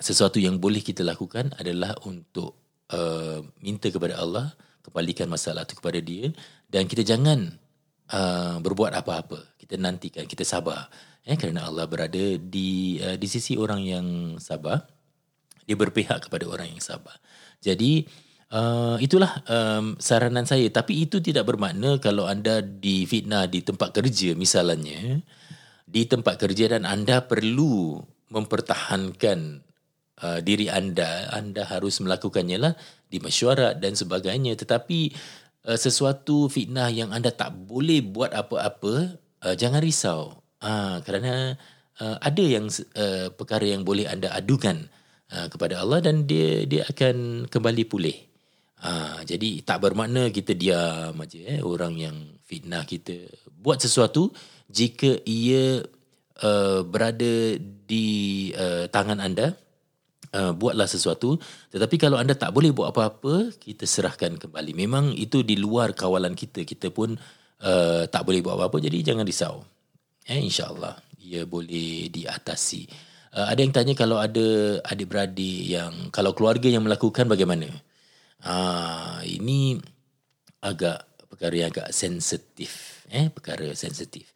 sesuatu 0.00 0.42
yang 0.42 0.58
boleh 0.58 0.82
kita 0.82 1.06
lakukan 1.06 1.54
adalah 1.60 1.94
untuk 2.08 2.56
uh, 2.90 3.44
minta 3.62 3.92
kepada 3.92 4.18
Allah 4.18 4.50
kembalikan 4.84 5.30
masalah 5.32 5.64
itu 5.64 5.80
kepada 5.80 5.96
dia 6.02 6.28
dan 6.74 6.90
kita 6.90 7.06
jangan 7.06 7.54
uh, 8.10 8.58
berbuat 8.58 8.98
apa-apa. 8.98 9.54
Kita 9.54 9.78
nantikan 9.78 10.26
kita 10.26 10.42
sabar. 10.42 10.90
Eh 11.22 11.38
kerana 11.38 11.70
Allah 11.70 11.86
berada 11.86 12.34
di 12.34 12.98
uh, 12.98 13.14
di 13.14 13.30
sisi 13.30 13.54
orang 13.54 13.86
yang 13.86 14.06
sabar. 14.42 14.82
Dia 15.62 15.78
berpihak 15.78 16.26
kepada 16.26 16.50
orang 16.50 16.74
yang 16.74 16.82
sabar. 16.82 17.14
Jadi 17.62 18.02
uh, 18.50 18.98
itulah 18.98 19.38
um, 19.46 19.94
saranan 20.02 20.50
saya. 20.50 20.66
Tapi 20.66 21.06
itu 21.06 21.22
tidak 21.22 21.46
bermakna 21.46 22.02
kalau 22.02 22.26
anda 22.26 22.58
difitnah 22.58 23.46
di 23.46 23.62
tempat 23.62 23.94
kerja 23.94 24.34
misalnya 24.34 25.22
di 25.94 26.02
tempat 26.10 26.42
kerja 26.42 26.74
dan 26.74 26.82
anda 26.82 27.22
perlu 27.22 28.02
mempertahankan 28.34 29.62
uh, 30.26 30.42
diri 30.42 30.66
anda 30.66 31.30
anda 31.30 31.62
harus 31.70 32.02
melakukannya 32.02 32.58
lah 32.58 32.74
di 33.06 33.22
mesyuarat 33.22 33.78
dan 33.78 33.94
sebagainya. 33.94 34.58
Tetapi 34.58 35.14
uh, 35.64 35.78
sesuatu 35.78 36.46
fitnah 36.52 36.92
yang 36.92 37.10
anda 37.10 37.32
tak 37.32 37.52
boleh 37.52 38.04
buat 38.04 38.30
apa-apa 38.32 39.18
uh, 39.44 39.54
jangan 39.56 39.80
risau. 39.80 40.40
Uh, 40.64 41.00
kerana 41.04 41.58
uh, 42.00 42.16
ada 42.20 42.44
yang 42.44 42.68
uh, 42.96 43.28
perkara 43.34 43.68
yang 43.68 43.84
boleh 43.84 44.08
anda 44.08 44.32
adukan 44.32 44.88
uh, 45.32 45.46
kepada 45.52 45.84
Allah 45.84 46.00
dan 46.00 46.24
dia 46.24 46.64
dia 46.64 46.88
akan 46.88 47.48
kembali 47.48 47.84
pulih. 47.88 48.16
Uh, 48.84 49.24
jadi 49.24 49.64
tak 49.64 49.80
bermakna 49.80 50.28
kita 50.28 50.52
diam 50.52 51.16
aja 51.16 51.40
eh 51.40 51.60
orang 51.64 51.96
yang 51.96 52.16
fitnah 52.44 52.84
kita 52.84 53.16
buat 53.48 53.80
sesuatu 53.80 54.28
jika 54.68 55.24
ia 55.24 55.80
uh, 56.44 56.84
berada 56.84 57.56
di 57.88 58.52
uh, 58.52 58.84
tangan 58.92 59.24
anda 59.24 59.56
uh, 60.34 60.52
buatlah 60.52 60.90
sesuatu 60.90 61.38
tetapi 61.70 61.96
kalau 61.96 62.18
anda 62.18 62.34
tak 62.34 62.50
boleh 62.50 62.74
buat 62.74 62.90
apa-apa 62.90 63.54
kita 63.56 63.86
serahkan 63.86 64.36
kembali. 64.36 64.74
Memang 64.74 65.14
itu 65.14 65.46
di 65.46 65.54
luar 65.54 65.94
kawalan 65.94 66.34
kita. 66.34 66.66
Kita 66.66 66.90
pun 66.90 67.14
uh, 67.62 68.02
tak 68.10 68.22
boleh 68.26 68.42
buat 68.42 68.58
apa-apa 68.58 68.82
jadi 68.82 69.14
jangan 69.14 69.24
risau. 69.24 69.62
Eh 70.26 70.42
insyaallah 70.42 70.98
ia 71.22 71.46
boleh 71.46 72.10
diatasi. 72.10 72.90
Uh, 73.34 73.46
ada 73.48 73.60
yang 73.62 73.72
tanya 73.72 73.94
kalau 73.94 74.18
ada 74.18 74.78
adik-beradik 74.84 75.70
yang 75.70 76.10
kalau 76.10 76.34
keluarga 76.34 76.66
yang 76.66 76.82
melakukan 76.82 77.30
bagaimana? 77.30 77.70
Uh, 78.44 79.24
ini 79.24 79.80
agak 80.60 81.06
perkara 81.30 81.54
yang 81.54 81.70
agak 81.72 81.90
sensitif. 81.90 83.02
Eh, 83.10 83.28
perkara 83.28 83.68
sensitif. 83.76 84.32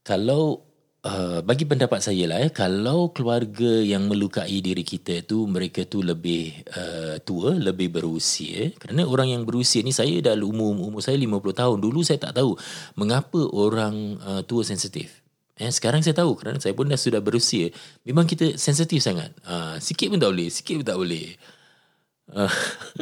Kalau 0.00 0.69
uh, 1.04 1.40
bagi 1.40 1.64
pendapat 1.64 2.00
saya 2.00 2.24
lah, 2.28 2.38
eh, 2.44 2.52
kalau 2.52 3.12
keluarga 3.12 3.80
yang 3.80 4.08
melukai 4.08 4.60
diri 4.60 4.84
kita 4.84 5.24
tu 5.24 5.48
mereka 5.48 5.84
tu 5.88 6.04
lebih 6.04 6.64
uh, 6.76 7.16
tua, 7.24 7.56
lebih 7.56 7.92
berusia. 7.92 8.72
Kerana 8.76 9.08
orang 9.08 9.32
yang 9.32 9.42
berusia 9.48 9.80
ni 9.80 9.92
saya 9.92 10.20
dah 10.20 10.34
umur 10.36 10.76
umur 10.76 11.00
saya 11.00 11.16
50 11.16 11.60
tahun. 11.60 11.76
Dulu 11.80 12.00
saya 12.04 12.18
tak 12.20 12.36
tahu 12.36 12.56
mengapa 12.96 13.40
orang 13.52 14.20
uh, 14.20 14.42
tua 14.44 14.64
sensitif. 14.64 15.20
Eh, 15.60 15.68
sekarang 15.68 16.00
saya 16.00 16.16
tahu 16.16 16.40
kerana 16.40 16.56
saya 16.56 16.72
pun 16.72 16.88
dah 16.88 16.96
sudah 16.96 17.20
berusia. 17.20 17.68
Memang 18.08 18.24
kita 18.24 18.56
sensitif 18.56 19.04
sangat. 19.04 19.28
Uh, 19.44 19.76
sikit 19.76 20.08
pun 20.08 20.16
tak 20.16 20.32
boleh, 20.32 20.48
sikit 20.48 20.80
pun 20.80 20.86
tak 20.88 20.96
boleh. 20.96 21.26
Uh, 22.32 22.48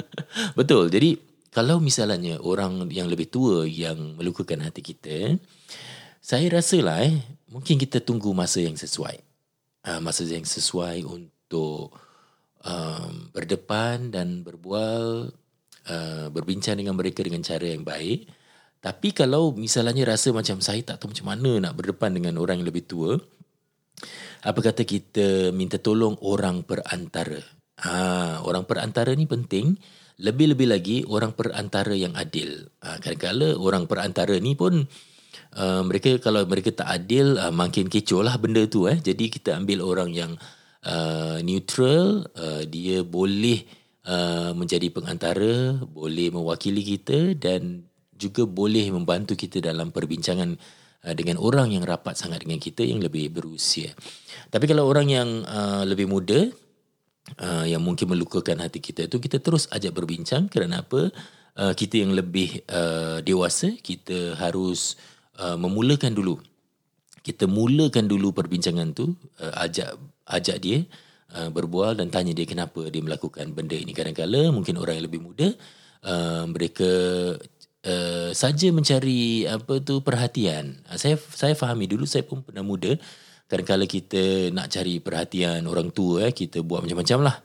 betul. 0.58 0.90
Jadi 0.90 1.22
kalau 1.54 1.78
misalnya 1.78 2.42
orang 2.42 2.90
yang 2.90 3.06
lebih 3.06 3.30
tua 3.30 3.62
yang 3.62 4.18
melukakan 4.18 4.66
hati 4.66 4.82
kita, 4.82 5.38
saya 6.18 6.50
rasa 6.50 6.82
lah 6.82 6.98
eh, 7.06 7.14
mungkin 7.48 7.80
kita 7.80 8.04
tunggu 8.04 8.32
masa 8.36 8.60
yang 8.62 8.76
sesuai. 8.76 9.20
Uh, 9.88 10.00
masa 10.04 10.26
yang 10.28 10.44
sesuai 10.44 11.04
untuk 11.08 11.96
um, 12.64 13.32
berdepan 13.32 14.12
dan 14.12 14.44
berbual, 14.44 15.32
uh, 15.88 16.26
berbincang 16.28 16.76
dengan 16.76 16.94
mereka 16.94 17.24
dengan 17.24 17.40
cara 17.40 17.64
yang 17.64 17.82
baik. 17.82 18.28
Tapi 18.78 19.10
kalau 19.10 19.50
misalnya 19.56 20.06
rasa 20.06 20.30
macam 20.30 20.62
saya 20.62 20.84
tak 20.86 21.02
tahu 21.02 21.10
macam 21.10 21.26
mana 21.34 21.50
nak 21.68 21.74
berdepan 21.74 22.14
dengan 22.14 22.38
orang 22.38 22.62
yang 22.62 22.68
lebih 22.70 22.86
tua, 22.86 23.18
apa 24.46 24.60
kata 24.62 24.86
kita 24.86 25.50
minta 25.50 25.82
tolong 25.82 26.14
orang 26.22 26.62
perantara. 26.62 27.42
Ha, 27.82 28.38
orang 28.42 28.66
perantara 28.66 29.14
ni 29.14 29.26
penting. 29.26 29.74
Lebih-lebih 30.18 30.66
lagi 30.66 30.96
orang 31.06 31.30
perantara 31.30 31.94
yang 31.94 32.14
adil. 32.18 32.66
Ha, 32.82 32.98
kadang-kadang 32.98 33.58
orang 33.58 33.86
perantara 33.86 34.34
ni 34.38 34.58
pun 34.58 34.82
uh, 34.82 34.86
mereka 35.56 36.20
kalau 36.20 36.44
mereka 36.44 36.70
tak 36.70 36.88
adil 36.88 37.40
uh, 37.40 37.50
makin 37.50 37.88
kecoh 37.88 38.20
lah 38.22 38.36
benda 38.36 38.68
tu. 38.68 38.86
Eh. 38.86 39.00
Jadi 39.00 39.32
kita 39.32 39.56
ambil 39.56 39.80
orang 39.80 40.10
yang 40.12 40.32
uh, 40.84 41.40
neutral. 41.40 42.28
Uh, 42.36 42.62
dia 42.68 43.00
boleh 43.02 43.64
uh, 44.06 44.52
menjadi 44.52 44.92
pengantara, 44.92 45.80
boleh 45.88 46.28
mewakili 46.30 46.84
kita 46.84 47.34
dan 47.34 47.88
juga 48.18 48.44
boleh 48.44 48.90
membantu 48.90 49.38
kita 49.38 49.62
dalam 49.62 49.94
perbincangan 49.94 50.58
uh, 51.06 51.14
dengan 51.14 51.38
orang 51.38 51.72
yang 51.74 51.86
rapat 51.86 52.18
sangat 52.18 52.42
dengan 52.44 52.58
kita 52.58 52.82
yang 52.82 52.98
lebih 53.02 53.30
berusia. 53.30 53.94
Tapi 54.50 54.64
kalau 54.66 54.86
orang 54.86 55.08
yang 55.08 55.28
uh, 55.46 55.82
lebih 55.86 56.10
muda 56.10 56.50
uh, 57.40 57.64
yang 57.66 57.82
mungkin 57.84 58.10
melukakan 58.10 58.64
hati 58.64 58.82
kita 58.82 59.06
itu 59.06 59.16
kita 59.22 59.38
terus 59.38 59.70
ajak 59.70 59.94
berbincang 59.94 60.50
kerana 60.50 60.82
apa? 60.82 61.10
Uh, 61.58 61.74
kita 61.74 62.06
yang 62.06 62.14
lebih 62.14 62.62
uh, 62.70 63.18
dewasa 63.18 63.74
kita 63.82 64.38
harus 64.38 64.94
uh, 65.38 65.56
memulakan 65.56 66.12
dulu. 66.12 66.36
Kita 67.22 67.44
mulakan 67.50 68.08
dulu 68.08 68.32
perbincangan 68.32 68.94
tu, 68.94 69.12
uh, 69.42 69.54
ajak 69.62 69.98
ajak 70.28 70.56
dia 70.60 70.78
uh, 71.34 71.48
berbual 71.52 71.98
dan 71.98 72.08
tanya 72.12 72.32
dia 72.32 72.44
kenapa 72.44 72.88
dia 72.88 73.02
melakukan 73.02 73.52
benda 73.52 73.76
ini. 73.76 73.92
Kadang-kadang 73.92 74.52
mungkin 74.52 74.76
orang 74.80 75.00
yang 75.00 75.06
lebih 75.08 75.20
muda 75.22 75.48
uh, 76.04 76.44
mereka 76.48 76.90
uh, 77.84 78.30
saja 78.32 78.68
mencari 78.72 79.44
apa 79.48 79.80
tu 79.82 80.00
perhatian. 80.00 80.78
Uh, 80.88 80.98
saya 81.00 81.16
saya 81.32 81.54
fahami 81.56 81.88
dulu 81.88 82.04
saya 82.04 82.24
pun 82.24 82.44
pernah 82.44 82.64
muda. 82.64 82.96
Kadang-kadang 83.48 83.88
kita 83.88 84.52
nak 84.52 84.68
cari 84.68 85.00
perhatian 85.00 85.64
orang 85.64 85.88
tua 85.88 86.28
eh 86.28 86.36
kita 86.36 86.60
buat 86.60 86.84
macam-macam 86.84 87.32
lah. 87.32 87.36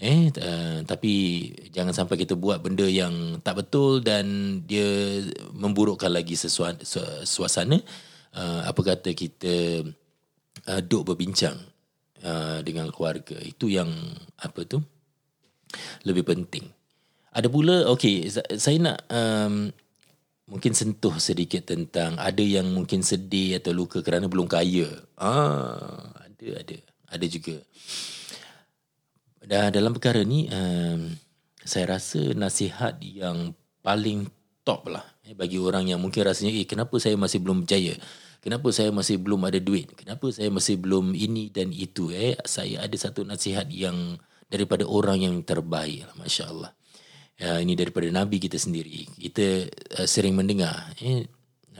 Eh 0.00 0.32
uh, 0.32 0.80
tapi 0.88 1.12
jangan 1.68 1.92
sampai 1.92 2.16
kita 2.16 2.32
buat 2.32 2.64
benda 2.64 2.88
yang 2.88 3.44
tak 3.44 3.60
betul 3.60 4.00
dan 4.00 4.24
dia 4.64 5.20
memburukkan 5.52 6.08
lagi 6.08 6.40
sesuatu 6.40 6.88
suasana. 7.28 7.76
Uh, 8.32 8.64
apa 8.64 8.80
kata 8.80 9.12
kita 9.12 9.84
uh, 10.72 10.80
duduk 10.80 11.12
berbincang 11.12 11.60
uh, 12.24 12.64
dengan 12.64 12.88
keluarga 12.88 13.36
itu 13.44 13.68
yang 13.68 13.92
apa 14.40 14.64
tu 14.64 14.80
lebih 16.08 16.24
penting. 16.24 16.64
Ada 17.30 17.46
pula, 17.46 17.86
okay, 17.86 18.26
saya 18.58 18.76
nak 18.82 18.98
um, 19.06 19.70
mungkin 20.50 20.74
sentuh 20.74 21.14
sedikit 21.22 21.70
tentang 21.70 22.18
ada 22.18 22.42
yang 22.42 22.66
mungkin 22.74 23.06
sedih 23.06 23.62
atau 23.62 23.70
luka 23.70 24.02
kerana 24.02 24.26
belum 24.26 24.50
kaya. 24.50 24.90
Ah, 25.14 26.10
ada, 26.26 26.46
ada. 26.58 26.76
Ada 27.10 27.26
juga. 27.30 27.62
Dan 29.40 29.72
dalam 29.72 29.96
perkara 29.96 30.20
ni, 30.22 30.46
um, 30.52 31.16
saya 31.60 31.96
rasa 31.96 32.36
nasihat 32.36 33.00
yang 33.00 33.56
paling 33.80 34.28
top 34.64 34.92
lah 34.92 35.04
eh, 35.24 35.32
bagi 35.32 35.56
orang 35.56 35.88
yang 35.88 36.00
mungkin 36.00 36.28
rasanya, 36.28 36.52
eh 36.52 36.68
kenapa 36.68 37.00
saya 37.00 37.16
masih 37.16 37.40
belum 37.40 37.64
berjaya? 37.64 37.96
Kenapa 38.40 38.72
saya 38.72 38.88
masih 38.88 39.20
belum 39.20 39.40
ada 39.44 39.60
duit? 39.60 39.92
Kenapa 39.96 40.32
saya 40.32 40.48
masih 40.48 40.80
belum 40.80 41.12
ini 41.12 41.52
dan 41.52 41.72
itu? 41.72 42.08
Eh, 42.12 42.36
saya 42.44 42.84
ada 42.84 42.96
satu 42.96 43.24
nasihat 43.24 43.68
yang 43.68 44.16
daripada 44.48 44.88
orang 44.88 45.24
yang 45.24 45.36
terbaik. 45.44 46.08
Masya 46.16 46.44
Allah 46.48 46.72
uh, 47.40 47.58
ini 47.60 47.74
daripada 47.74 48.06
nabi 48.12 48.36
kita 48.38 48.60
sendiri 48.60 49.08
kita 49.16 49.68
uh, 50.00 50.06
sering 50.06 50.36
mendengar 50.36 50.92
eh, 51.00 51.26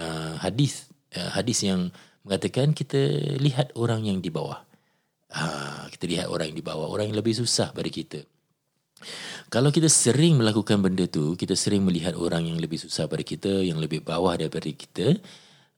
uh, 0.00 0.40
hadis 0.40 0.88
uh, 1.14 1.30
hadis 1.36 1.62
yang 1.64 1.92
mengatakan 2.24 2.72
kita 2.76 3.00
lihat 3.40 3.72
orang 3.76 4.04
yang 4.04 4.18
di 4.20 4.28
bawah 4.32 4.60
uh, 5.34 5.86
kita 5.90 6.04
lihat 6.06 6.26
orang 6.30 6.50
yang 6.52 6.58
di 6.58 6.66
bawah. 6.66 6.86
Orang 6.90 7.10
yang 7.10 7.18
lebih 7.18 7.34
susah 7.34 7.70
pada 7.70 7.88
kita. 7.90 8.22
Kalau 9.50 9.72
kita 9.74 9.88
sering 9.90 10.38
melakukan 10.38 10.78
benda 10.78 11.08
tu 11.10 11.34
kita 11.34 11.56
sering 11.58 11.82
melihat 11.82 12.14
orang 12.14 12.46
yang 12.46 12.60
lebih 12.60 12.78
susah 12.78 13.10
pada 13.10 13.24
kita 13.24 13.64
yang 13.64 13.80
lebih 13.80 14.04
bawah 14.04 14.36
daripada 14.36 14.68
kita 14.70 15.16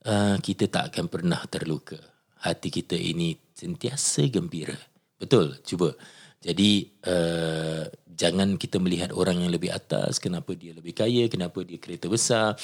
uh, 0.05 0.37
kita 0.37 0.69
tak 0.69 0.93
akan 0.93 1.05
pernah 1.09 1.41
terluka. 1.47 1.97
Hati 2.43 2.69
kita 2.69 2.93
ini 2.93 3.33
sentiasa 3.55 4.27
gembira. 4.27 4.75
Betul? 5.15 5.57
Cuba. 5.63 5.95
Jadi 6.43 6.91
uh, 7.07 7.87
jangan 8.11 8.59
kita 8.59 8.77
melihat 8.77 9.15
orang 9.15 9.39
yang 9.39 9.49
lebih 9.49 9.71
atas 9.71 10.19
kenapa 10.19 10.51
dia 10.53 10.75
lebih 10.75 10.91
kaya 10.91 11.31
kenapa 11.31 11.63
dia 11.63 11.79
kereta 11.79 12.11
besar. 12.11 12.59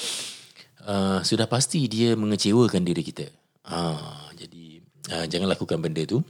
Uh, 0.84 1.24
sudah 1.24 1.48
pasti 1.48 1.88
dia 1.88 2.12
mengecewakan 2.12 2.84
diri 2.84 3.00
kita. 3.00 3.26
Uh, 3.64 4.28
jadi 4.36 4.84
uh, 5.16 5.24
jangan 5.26 5.48
lakukan 5.48 5.80
benda 5.80 6.04
tu 6.04 6.20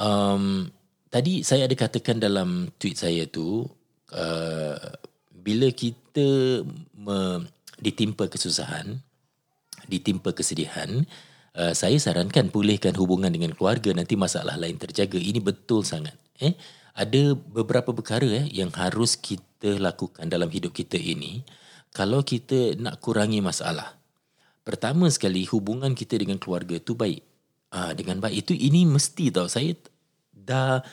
um, 0.00 0.72
tadi 1.12 1.44
saya 1.44 1.68
ada 1.68 1.76
katakan 1.76 2.16
dalam 2.16 2.72
tweet 2.80 2.96
saya 2.96 3.28
tu 3.28 3.68
uh, 4.16 4.80
bila 5.30 5.68
kita 5.70 6.64
me, 6.96 7.44
ditimpa 7.76 8.26
kesusahan 8.32 8.98
ditimpa 9.90 10.30
kesedihan 10.32 11.04
uh, 11.58 11.74
saya 11.74 11.98
sarankan 11.98 12.52
pulihkan 12.52 12.94
hubungan 12.94 13.32
dengan 13.32 13.50
keluarga. 13.56 13.90
Nanti 13.90 14.14
masalah 14.14 14.54
lain 14.54 14.78
terjaga. 14.78 15.18
Ini 15.18 15.42
betul 15.42 15.82
sangat 15.82 16.14
eh. 16.38 16.54
Ada 16.90 17.38
beberapa 17.38 17.94
perkara 17.94 18.26
eh, 18.26 18.46
yang 18.50 18.74
harus 18.74 19.14
kita 19.14 19.78
lakukan 19.78 20.26
dalam 20.26 20.50
hidup 20.50 20.74
kita 20.74 20.98
ini 20.98 21.46
kalau 21.94 22.22
kita 22.22 22.76
nak 22.78 22.98
kurangi 23.02 23.38
masalah. 23.42 23.98
Pertama 24.66 25.08
sekali 25.08 25.46
hubungan 25.48 25.96
kita 25.96 26.20
dengan 26.20 26.36
keluarga 26.36 26.76
tu 26.82 26.94
baik. 26.98 27.22
Ah 27.70 27.94
dengan 27.94 28.18
baik. 28.18 28.46
Itu 28.46 28.52
ini 28.54 28.84
mesti 28.86 29.30
tahu 29.30 29.46
saya 29.46 29.74
dah 30.44 30.84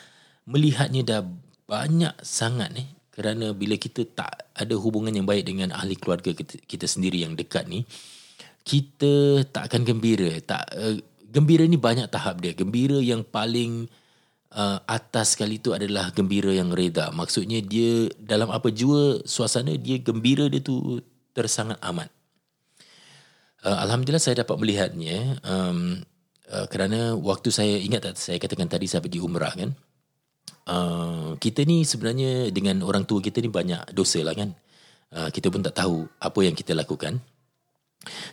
melihatnya 0.47 1.01
dah 1.03 1.21
banyak 1.67 2.15
sangat 2.23 2.71
ni 2.71 2.83
eh, 2.83 2.88
kerana 3.12 3.51
bila 3.51 3.75
kita 3.75 4.05
tak 4.07 4.53
ada 4.53 4.75
hubungan 4.77 5.12
yang 5.12 5.25
baik 5.25 5.49
dengan 5.49 5.73
ahli 5.73 5.97
keluarga 5.97 6.31
kita, 6.31 6.62
kita 6.63 6.86
sendiri 6.86 7.25
yang 7.25 7.33
dekat 7.33 7.65
ni 7.67 7.83
kita 8.63 9.43
tak 9.51 9.73
akan 9.73 9.81
gembira 9.83 10.31
tak 10.43 10.63
uh, 10.75 10.95
gembira 11.27 11.67
ni 11.67 11.75
banyak 11.75 12.07
tahap 12.07 12.39
dia 12.39 12.55
gembira 12.55 12.99
yang 13.01 13.25
paling 13.25 13.89
uh, 14.53 14.79
atas 14.88 15.36
sekali 15.36 15.60
itu 15.60 15.75
adalah 15.75 16.13
gembira 16.13 16.53
yang 16.53 16.71
reda. 16.71 17.12
Maksudnya 17.12 17.60
dia 17.60 18.07
dalam 18.21 18.53
apa 18.53 18.71
jua 18.71 19.19
suasana 19.27 19.75
dia 19.75 19.99
gembira 19.99 20.47
dia 20.47 20.62
tu 20.62 21.01
tersangat 21.36 21.77
amat. 21.83 22.10
Uh, 23.65 23.77
Alhamdulillah 23.83 24.21
saya 24.21 24.45
dapat 24.45 24.55
melihatnya 24.62 25.41
um, 25.43 25.99
uh, 26.51 26.65
kerana 26.67 27.15
waktu 27.15 27.49
saya 27.51 27.75
ingat 27.79 28.12
tak 28.12 28.15
saya 28.19 28.38
katakan 28.39 28.67
tadi 28.67 28.88
saya 28.88 29.03
pergi 29.03 29.19
umrah 29.23 29.53
kan. 29.53 29.71
Uh, 30.67 31.39
kita 31.39 31.63
ni 31.63 31.88
sebenarnya 31.88 32.51
dengan 32.51 32.83
orang 32.83 33.07
tua 33.07 33.23
kita 33.23 33.39
ni 33.39 33.47
banyak 33.47 33.95
dosa 33.95 34.19
lah 34.23 34.36
kan. 34.36 34.51
Uh, 35.07 35.31
kita 35.31 35.47
pun 35.47 35.63
tak 35.63 35.79
tahu 35.79 36.03
apa 36.19 36.39
yang 36.43 36.55
kita 36.55 36.75
lakukan. 36.75 37.23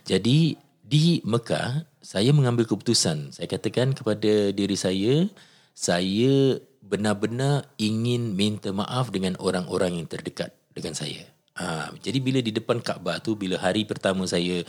Jadi 0.07 0.59
di 0.85 1.25
Mekah 1.25 1.87
saya 2.05 2.31
mengambil 2.37 2.69
keputusan. 2.69 3.33
Saya 3.33 3.49
katakan 3.49 3.97
kepada 3.97 4.53
diri 4.53 4.77
saya, 4.77 5.25
saya 5.73 6.61
benar-benar 6.85 7.65
ingin 7.81 8.37
minta 8.37 8.69
maaf 8.71 9.09
dengan 9.09 9.35
orang-orang 9.41 10.05
yang 10.05 10.07
terdekat 10.07 10.53
dengan 10.77 10.93
saya. 10.93 11.25
Ha, 11.55 11.95
jadi 12.03 12.19
bila 12.21 12.43
di 12.45 12.53
depan 12.53 12.83
Kaabah 12.83 13.23
tu, 13.25 13.39
bila 13.39 13.57
hari 13.57 13.89
pertama 13.89 14.27
saya 14.29 14.67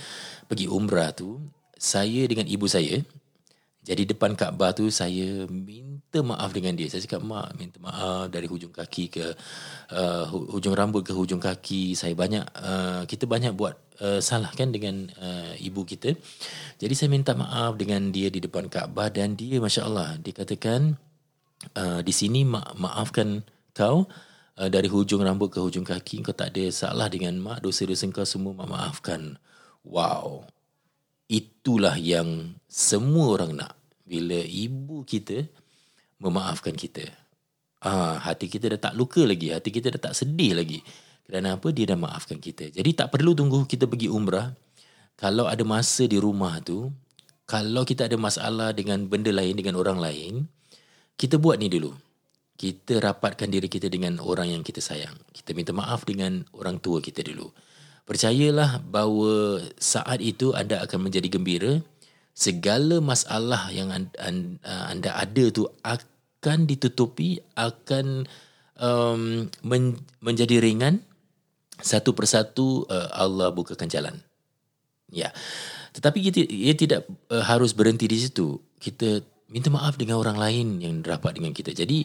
pergi 0.48 0.70
umrah 0.70 1.12
tu, 1.12 1.44
saya 1.76 2.24
dengan 2.30 2.48
ibu 2.48 2.70
saya, 2.70 3.04
Jadi 3.86 4.10
depan 4.10 4.34
Kaabah 4.34 4.74
tu 4.74 4.90
saya 4.90 5.46
minta 5.46 6.26
maaf 6.26 6.50
dengan 6.58 6.74
dia. 6.74 6.90
Saya 6.90 7.06
cakap 7.06 7.22
mak 7.22 7.54
minta 7.54 7.78
maaf 7.78 8.34
dari 8.34 8.50
hujung 8.50 8.74
kaki 8.74 9.14
ke 9.14 9.26
uh, 9.94 10.26
hujung 10.26 10.74
rambut 10.74 11.06
ke 11.06 11.14
hujung 11.14 11.38
kaki. 11.38 11.94
Saya 11.94 12.18
banyak 12.18 12.42
uh, 12.58 13.06
kita 13.06 13.30
banyak 13.30 13.54
buat 13.54 13.78
uh, 14.02 14.18
salah 14.26 14.50
kan 14.58 14.74
dengan 14.74 15.06
uh, 15.22 15.54
ibu 15.62 15.86
kita. 15.86 16.18
Jadi 16.82 16.94
saya 16.98 17.14
minta 17.14 17.38
maaf 17.38 17.78
dengan 17.78 18.10
dia 18.10 18.34
di 18.34 18.42
depan 18.42 18.66
Kaabah 18.74 19.14
dan 19.14 19.38
dia 19.38 19.62
masya-Allah 19.62 20.18
dikatakan 20.18 20.98
uh, 21.78 22.02
di 22.02 22.10
sini 22.10 22.42
ma- 22.42 22.74
maafkan 22.74 23.46
kau 23.78 24.10
uh, 24.58 24.70
dari 24.74 24.90
hujung 24.90 25.22
rambut 25.22 25.54
ke 25.54 25.62
hujung 25.62 25.86
kaki 25.86 26.26
kau 26.26 26.34
tak 26.34 26.58
ada 26.58 26.74
salah 26.74 27.06
dengan 27.06 27.38
mak 27.38 27.62
dosa-dosa 27.62 28.10
kau 28.10 28.26
semua 28.26 28.58
mak 28.58 28.66
maafkan. 28.66 29.38
Wow 29.86 30.55
itulah 31.28 31.98
yang 31.98 32.54
semua 32.70 33.40
orang 33.40 33.58
nak 33.58 33.74
bila 34.06 34.38
ibu 34.38 35.02
kita 35.04 35.46
memaafkan 36.22 36.78
kita. 36.78 37.06
Ah, 37.86 38.18
hati 38.18 38.50
kita 38.50 38.74
dah 38.74 38.90
tak 38.90 38.94
luka 38.98 39.22
lagi, 39.22 39.54
hati 39.54 39.70
kita 39.70 39.94
dah 39.94 40.10
tak 40.10 40.14
sedih 40.18 40.58
lagi. 40.58 40.82
Kerana 41.26 41.58
apa? 41.58 41.74
Dia 41.74 41.94
dah 41.94 41.98
maafkan 41.98 42.38
kita. 42.38 42.70
Jadi 42.70 42.94
tak 42.94 43.10
perlu 43.10 43.34
tunggu 43.34 43.66
kita 43.66 43.90
pergi 43.90 44.10
umrah. 44.10 44.54
Kalau 45.18 45.50
ada 45.50 45.62
masa 45.66 46.06
di 46.06 46.22
rumah 46.22 46.62
tu, 46.62 46.94
kalau 47.50 47.82
kita 47.86 48.06
ada 48.06 48.18
masalah 48.18 48.74
dengan 48.74 49.06
benda 49.10 49.34
lain, 49.34 49.58
dengan 49.58 49.78
orang 49.78 49.98
lain, 49.98 50.34
kita 51.18 51.42
buat 51.42 51.58
ni 51.58 51.70
dulu. 51.70 51.94
Kita 52.56 53.02
rapatkan 53.02 53.52
diri 53.52 53.68
kita 53.68 53.90
dengan 53.92 54.22
orang 54.22 54.54
yang 54.54 54.64
kita 54.64 54.80
sayang. 54.80 55.14
Kita 55.34 55.52
minta 55.58 55.76
maaf 55.76 56.06
dengan 56.08 56.46
orang 56.56 56.80
tua 56.80 57.02
kita 57.02 57.26
dulu. 57.26 57.52
Percayalah 58.06 58.86
bahawa 58.86 59.66
saat 59.82 60.22
itu 60.22 60.54
anda 60.54 60.82
akan 60.86 61.10
menjadi 61.10 61.26
gembira. 61.26 61.82
Segala 62.38 63.02
masalah 63.02 63.74
yang 63.74 63.90
anda 63.90 65.12
ada 65.18 65.46
tu 65.50 65.66
akan 65.82 66.70
ditutupi, 66.70 67.42
akan 67.58 68.30
um, 68.78 69.50
men- 69.66 69.98
menjadi 70.22 70.62
ringan. 70.62 71.02
Satu 71.76 72.16
persatu 72.16 72.88
uh, 72.88 73.10
Allah 73.12 73.52
bukakan 73.52 73.90
jalan. 73.92 74.16
Ya. 75.12 75.34
Tetapi 75.92 76.18
kita 76.30 76.40
ia 76.48 76.72
tidak 76.78 77.10
uh, 77.34 77.44
harus 77.44 77.76
berhenti 77.76 78.08
di 78.08 78.22
situ. 78.22 78.62
Kita 78.80 79.20
minta 79.50 79.72
maaf 79.72 79.96
dengan 79.96 80.20
orang 80.20 80.38
lain 80.38 80.80
yang 80.80 81.02
rapat 81.02 81.40
dengan 81.40 81.52
kita. 81.52 81.72
Jadi 81.72 82.04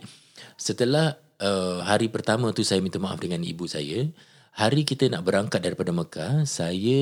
setelah 0.57 1.19
uh, 1.43 1.83
hari 1.83 2.07
pertama 2.11 2.51
tu 2.55 2.63
saya 2.63 2.79
minta 2.79 2.99
maaf 3.03 3.19
dengan 3.19 3.43
ibu 3.43 3.67
saya, 3.67 4.07
hari 4.55 4.83
kita 4.83 5.07
nak 5.11 5.23
berangkat 5.27 5.63
daripada 5.63 5.95
Mekah, 5.95 6.47
saya 6.47 7.01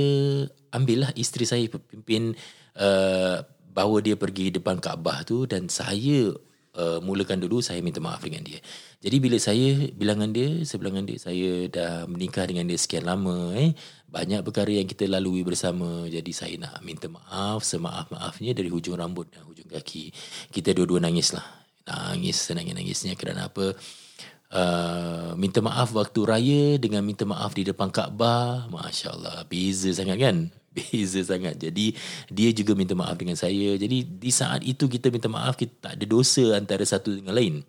ambillah 0.72 1.12
isteri 1.16 1.44
saya 1.48 1.64
pimpin 1.68 2.36
uh, 2.76 3.40
bawa 3.72 4.02
dia 4.02 4.18
pergi 4.18 4.50
depan 4.50 4.82
Kaabah 4.82 5.22
tu 5.22 5.46
dan 5.46 5.70
saya 5.70 6.34
uh, 6.78 6.98
mulakan 7.02 7.42
dulu 7.42 7.62
saya 7.62 7.82
minta 7.82 8.02
maaf 8.02 8.22
dengan 8.22 8.42
dia. 8.46 8.58
Jadi 8.98 9.16
bila 9.22 9.38
saya 9.38 9.90
bilangan 9.94 10.30
dia, 10.34 10.62
sebelangan 10.66 11.06
dia 11.06 11.18
saya 11.18 11.50
dah 11.70 11.92
menikah 12.10 12.46
dengan 12.46 12.66
dia 12.66 12.78
sekian 12.78 13.06
lama 13.06 13.54
eh 13.54 13.74
banyak 14.08 14.40
perkara 14.40 14.72
yang 14.72 14.88
kita 14.88 15.04
lalui 15.04 15.44
bersama 15.44 16.08
jadi 16.08 16.32
saya 16.32 16.56
nak 16.56 16.80
minta 16.80 17.12
maaf 17.12 17.60
semaaf-maafnya 17.60 18.56
dari 18.56 18.72
hujung 18.72 18.96
rambut 18.96 19.28
dan 19.28 19.44
hujung 19.44 19.68
kaki. 19.68 20.10
Kita 20.48 20.72
dua-dua 20.72 21.04
nangislah. 21.04 21.44
Nangis 21.88 22.40
senangis-nangisnya 22.44 23.16
kerana 23.16 23.48
apa? 23.48 23.76
Uh, 24.48 25.36
minta 25.36 25.60
maaf 25.60 25.92
waktu 25.92 26.24
raya 26.24 26.62
dengan 26.80 27.04
minta 27.04 27.28
maaf 27.28 27.52
di 27.52 27.68
depan 27.68 27.92
Kaabah. 27.92 28.72
Masya 28.72 29.12
Allah, 29.12 29.44
beza 29.44 29.92
sangat 29.92 30.16
kan? 30.16 30.36
Beza 30.78 31.20
sangat. 31.20 31.60
Jadi 31.60 31.92
dia 32.32 32.48
juga 32.54 32.72
minta 32.72 32.96
maaf 32.96 33.18
dengan 33.18 33.36
saya. 33.36 33.76
Jadi 33.76 34.08
di 34.08 34.30
saat 34.32 34.64
itu 34.64 34.88
kita 34.88 35.12
minta 35.12 35.28
maaf, 35.28 35.58
kita 35.58 35.74
tak 35.90 35.92
ada 36.00 36.04
dosa 36.08 36.56
antara 36.56 36.80
satu 36.86 37.12
dengan 37.18 37.34
lain. 37.36 37.66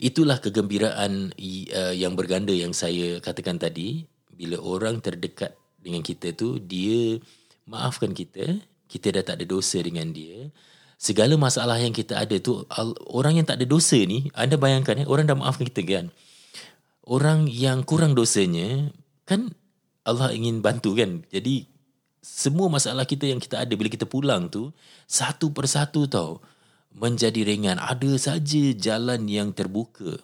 Itulah 0.00 0.40
kegembiraan 0.40 1.36
uh, 1.36 1.94
yang 1.94 2.16
berganda 2.16 2.50
yang 2.50 2.74
saya 2.74 3.22
katakan 3.22 3.60
tadi. 3.60 4.08
Bila 4.32 4.56
orang 4.58 5.04
terdekat 5.04 5.52
dengan 5.76 6.00
kita 6.00 6.32
tu, 6.32 6.56
dia 6.56 7.20
maafkan 7.68 8.16
kita. 8.16 8.58
Kita 8.90 9.12
dah 9.12 9.22
tak 9.22 9.38
ada 9.38 9.46
dosa 9.46 9.78
dengan 9.78 10.10
dia 10.10 10.50
segala 11.00 11.32
masalah 11.40 11.80
yang 11.80 11.96
kita 11.96 12.20
ada 12.20 12.36
tu 12.36 12.60
orang 13.08 13.40
yang 13.40 13.48
tak 13.48 13.56
ada 13.56 13.64
dosa 13.64 13.96
ni 14.04 14.28
anda 14.36 14.60
bayangkan 14.60 15.00
ya 15.00 15.04
orang 15.08 15.24
dah 15.24 15.32
maafkan 15.32 15.64
kita 15.72 15.82
kan? 15.88 16.06
Orang 17.00 17.48
yang 17.48 17.88
kurang 17.88 18.12
dosanya 18.12 18.92
kan 19.24 19.48
Allah 20.04 20.36
ingin 20.36 20.60
bantu 20.60 20.92
kan? 20.92 21.24
Jadi 21.32 21.64
semua 22.20 22.68
masalah 22.68 23.08
kita 23.08 23.24
yang 23.24 23.40
kita 23.40 23.64
ada 23.64 23.72
bila 23.72 23.88
kita 23.88 24.04
pulang 24.04 24.52
tu 24.52 24.68
satu 25.08 25.56
persatu 25.56 26.04
tau 26.04 26.44
menjadi 26.92 27.48
ringan. 27.48 27.80
Ada 27.80 28.36
saja 28.36 28.62
jalan 28.76 29.24
yang 29.24 29.56
terbuka 29.56 30.20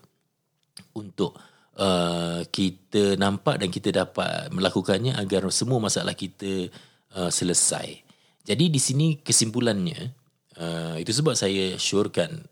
untuk 0.92 1.40
uh, 1.80 2.44
kita 2.52 3.16
nampak 3.16 3.64
dan 3.64 3.72
kita 3.72 3.96
dapat 3.96 4.52
melakukannya 4.52 5.16
agar 5.16 5.48
semua 5.48 5.80
masalah 5.80 6.12
kita 6.12 6.68
uh, 7.16 7.32
selesai. 7.32 8.04
Jadi 8.44 8.64
di 8.68 8.78
sini 8.78 9.06
kesimpulannya 9.24 10.25
Uh, 10.56 10.96
itu 10.96 11.12
sebab 11.12 11.36
saya 11.36 11.76
syorkan 11.76 12.48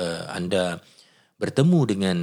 uh, 0.00 0.24
anda 0.32 0.80
bertemu 1.36 1.80
dengan 1.84 2.18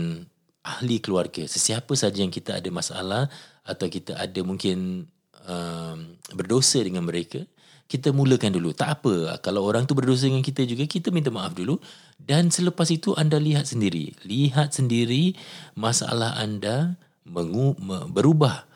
ahli 0.65 0.97
keluarga, 0.97 1.45
sesiapa 1.45 1.93
saja 1.93 2.19
yang 2.19 2.33
kita 2.33 2.57
ada 2.57 2.69
masalah 2.73 3.23
atau 3.61 3.85
kita 3.85 4.17
ada 4.17 4.41
mungkin 4.41 5.05
uh, 5.45 5.95
berdosa 6.33 6.81
dengan 6.81 7.05
mereka, 7.05 7.45
kita 7.89 8.13
mulakan 8.13 8.53
dulu. 8.53 8.69
Tak 8.73 9.01
apa, 9.01 9.41
kalau 9.41 9.65
orang 9.65 9.89
tu 9.89 9.97
berdosa 9.97 10.29
dengan 10.29 10.45
kita 10.45 10.61
juga, 10.65 10.85
kita 10.85 11.09
minta 11.09 11.33
maaf 11.33 11.57
dulu. 11.57 11.81
Dan 12.21 12.53
selepas 12.53 12.85
itu 12.93 13.17
anda 13.17 13.41
lihat 13.41 13.65
sendiri. 13.65 14.13
Lihat 14.29 14.77
sendiri 14.77 15.33
masalah 15.73 16.37
anda 16.37 16.97
mengu- 17.25 17.77
berubah 18.13 18.69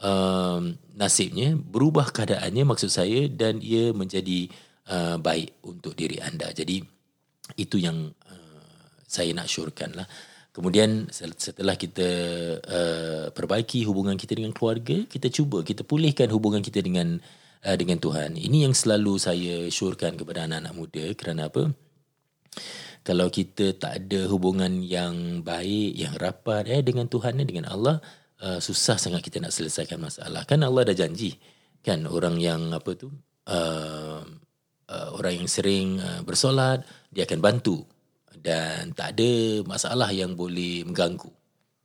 uh, 0.00 0.64
nasibnya, 0.96 1.56
berubah 1.56 2.08
keadaannya 2.08 2.64
maksud 2.64 2.88
saya 2.88 3.28
dan 3.28 3.60
ia 3.60 3.92
menjadi 3.92 4.48
uh, 4.90 5.16
baik 5.20 5.64
untuk 5.64 5.96
diri 5.96 6.20
anda. 6.20 6.50
Jadi 6.50 6.82
itu 7.60 7.76
yang 7.76 8.08
uh, 8.08 8.84
saya 9.04 9.30
nak 9.36 9.48
syorkan 9.48 9.92
lah. 9.96 10.08
Kemudian 10.54 11.10
setelah 11.10 11.74
kita 11.74 12.08
uh, 12.62 13.26
perbaiki 13.34 13.82
hubungan 13.82 14.14
kita 14.14 14.38
dengan 14.38 14.54
keluarga, 14.54 15.02
kita 15.02 15.26
cuba 15.26 15.66
kita 15.66 15.82
pulihkan 15.82 16.30
hubungan 16.30 16.62
kita 16.62 16.78
dengan 16.78 17.18
uh, 17.66 17.76
dengan 17.76 17.98
Tuhan. 17.98 18.38
Ini 18.38 18.70
yang 18.70 18.74
selalu 18.76 19.18
saya 19.18 19.66
syorkan 19.66 20.14
kepada 20.14 20.46
anak-anak 20.46 20.74
muda 20.78 21.04
kerana 21.18 21.50
apa? 21.50 21.74
Kalau 23.04 23.28
kita 23.28 23.76
tak 23.76 24.06
ada 24.06 24.30
hubungan 24.30 24.80
yang 24.80 25.44
baik, 25.44 25.92
yang 25.92 26.14
rapat 26.16 26.70
eh 26.70 26.80
dengan 26.80 27.04
Tuhan 27.04 27.36
eh, 27.36 27.44
dengan 27.44 27.68
Allah, 27.68 27.98
uh, 28.40 28.62
susah 28.62 28.96
sangat 28.96 29.26
kita 29.26 29.42
nak 29.42 29.52
selesaikan 29.52 30.00
masalah. 30.00 30.46
Kan 30.48 30.62
Allah 30.62 30.88
dah 30.88 30.96
janji 30.96 31.36
kan 31.84 32.08
orang 32.08 32.40
yang 32.40 32.72
apa 32.72 32.96
tu 32.96 33.12
uh, 33.50 34.24
uh, 34.88 35.16
orang 35.16 35.44
yang 35.44 35.48
sering 35.48 36.00
uh, 36.00 36.20
bersolat 36.26 36.84
dia 37.12 37.24
akan 37.24 37.40
bantu 37.40 37.84
dan 38.44 38.92
tak 38.92 39.16
ada 39.16 39.64
masalah 39.64 40.12
yang 40.12 40.36
boleh 40.36 40.84
mengganggu. 40.84 41.32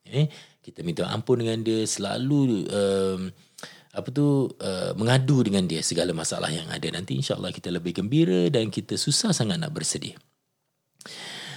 Eh, 0.09 0.27
kita 0.59 0.83
minta 0.83 1.07
ampun 1.07 1.39
dengan 1.39 1.62
dia 1.63 1.85
selalu 1.85 2.65
um, 2.67 3.21
apa 3.89 4.07
tu 4.12 4.49
uh, 4.59 4.91
mengadu 4.99 5.41
dengan 5.41 5.65
dia 5.65 5.81
segala 5.81 6.13
masalah 6.13 6.51
yang 6.51 6.67
ada 6.69 6.88
nanti 6.93 7.17
insyaallah 7.17 7.49
kita 7.55 7.73
lebih 7.73 8.01
gembira 8.01 8.51
dan 8.51 8.69
kita 8.69 8.99
susah 8.99 9.31
sangat 9.31 9.57
nak 9.57 9.71
bersedih. 9.71 10.13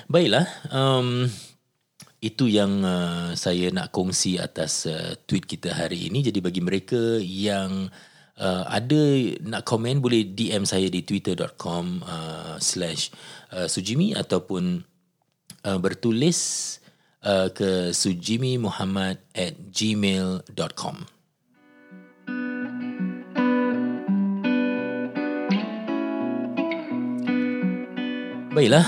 Baiklah, 0.06 0.46
um, 0.70 1.26
itu 2.22 2.46
yang 2.46 2.84
uh, 2.86 3.34
saya 3.34 3.72
nak 3.74 3.90
kongsi 3.90 4.38
atas 4.38 4.86
uh, 4.86 5.18
tweet 5.26 5.48
kita 5.48 5.74
hari 5.74 6.06
ini. 6.06 6.22
Jadi 6.22 6.38
bagi 6.38 6.62
mereka 6.62 7.18
yang 7.18 7.88
uh, 7.88 8.11
ada 8.40 9.00
nak 9.44 9.62
komen 9.68 10.00
boleh 10.00 10.24
DM 10.24 10.64
saya 10.64 10.88
di 10.88 11.04
twitter.com 11.04 12.00
uh, 12.02 12.56
slash 12.58 13.12
uh, 13.52 13.68
sujimi 13.68 14.16
ataupun 14.16 14.82
uh, 15.68 15.78
bertulis 15.78 16.80
uh, 17.22 17.52
ke 17.52 17.92
sujimi 17.92 18.56
muhammad 18.56 19.20
at 19.36 19.54
gmail.com 19.70 21.06
Baiklah, 28.52 28.84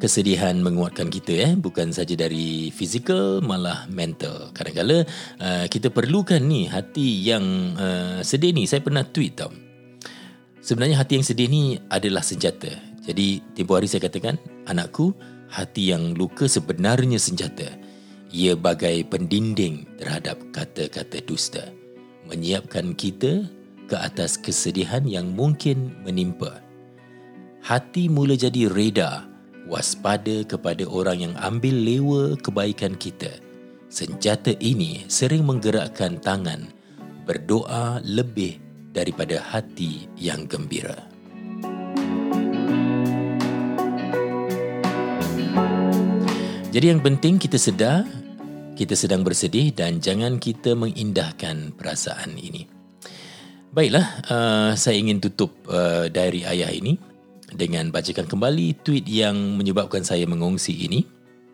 kesedihan 0.00 0.56
menguatkan 0.58 1.12
kita 1.12 1.32
eh. 1.36 1.52
Bukan 1.54 1.92
saja 1.92 2.16
dari 2.16 2.72
fizikal 2.72 3.44
malah 3.44 3.84
mental. 3.92 4.48
Kadang-kadang 4.56 5.04
uh, 5.38 5.66
kita 5.68 5.92
perlukan 5.92 6.40
ni 6.40 6.66
hati 6.66 7.20
yang 7.20 7.76
uh, 7.76 8.18
sedih 8.24 8.56
ni. 8.56 8.64
Saya 8.64 8.80
pernah 8.80 9.04
tweet 9.04 9.36
tau. 9.36 9.52
Sebenarnya 10.64 11.04
hati 11.04 11.20
yang 11.20 11.26
sedih 11.28 11.48
ni 11.52 11.76
adalah 11.92 12.24
senjata. 12.24 12.72
Jadi 13.04 13.44
tempoh 13.52 13.76
hari 13.76 13.88
saya 13.88 14.08
katakan 14.08 14.40
anakku 14.64 15.12
hati 15.52 15.92
yang 15.92 16.16
luka 16.16 16.48
sebenarnya 16.48 17.20
senjata. 17.20 17.68
Ia 18.30 18.54
bagai 18.54 19.04
pendinding 19.10 20.00
terhadap 20.00 20.40
kata-kata 20.54 21.18
dusta. 21.26 21.64
Menyiapkan 22.30 22.94
kita 22.94 23.48
ke 23.90 23.96
atas 23.98 24.38
kesedihan 24.38 25.02
yang 25.02 25.34
mungkin 25.34 25.98
menimpa. 26.06 26.62
Hati 27.60 28.06
mula 28.06 28.38
jadi 28.38 28.70
reda, 28.70 29.26
waspada 29.70 30.42
kepada 30.42 30.82
orang 30.90 31.30
yang 31.30 31.34
ambil 31.38 31.72
lewa 31.72 32.34
kebaikan 32.42 32.98
kita. 32.98 33.30
Senjata 33.86 34.58
ini 34.58 35.06
sering 35.06 35.46
menggerakkan 35.46 36.18
tangan 36.18 36.74
berdoa 37.22 38.02
lebih 38.02 38.58
daripada 38.90 39.38
hati 39.38 40.10
yang 40.18 40.50
gembira. 40.50 40.98
Jadi 46.70 46.86
yang 46.86 47.02
penting 47.02 47.38
kita 47.38 47.58
sedar 47.58 48.06
kita 48.80 48.96
sedang 48.96 49.20
bersedih 49.20 49.76
dan 49.76 50.00
jangan 50.00 50.40
kita 50.40 50.72
mengindahkan 50.72 51.76
perasaan 51.76 52.32
ini. 52.40 52.64
Baiklah, 53.76 54.06
uh, 54.26 54.70
saya 54.72 54.96
ingin 54.96 55.20
tutup 55.20 55.52
uh, 55.68 56.08
diary 56.08 56.48
ayah 56.48 56.72
ini 56.72 56.96
dengan 57.54 57.90
bacakan 57.90 58.26
kembali 58.26 58.82
tweet 58.86 59.06
yang 59.06 59.58
menyebabkan 59.58 60.06
saya 60.06 60.26
mengongsi 60.26 60.74
ini. 60.74 61.06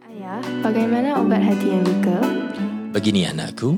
Ayah, 0.08 0.42
bagaimana 0.60 1.20
obat 1.20 1.40
hati 1.40 1.72
yang 1.72 1.84
luka? 1.84 2.18
Begini 2.92 3.28
anakku. 3.28 3.76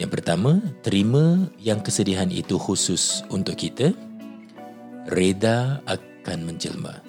Yang 0.00 0.10
pertama, 0.16 0.64
terima 0.80 1.44
yang 1.60 1.84
kesedihan 1.84 2.32
itu 2.32 2.56
khusus 2.56 3.20
untuk 3.28 3.56
kita. 3.60 3.92
Reda 5.08 5.84
akan 5.84 6.38
menjelma. 6.48 7.04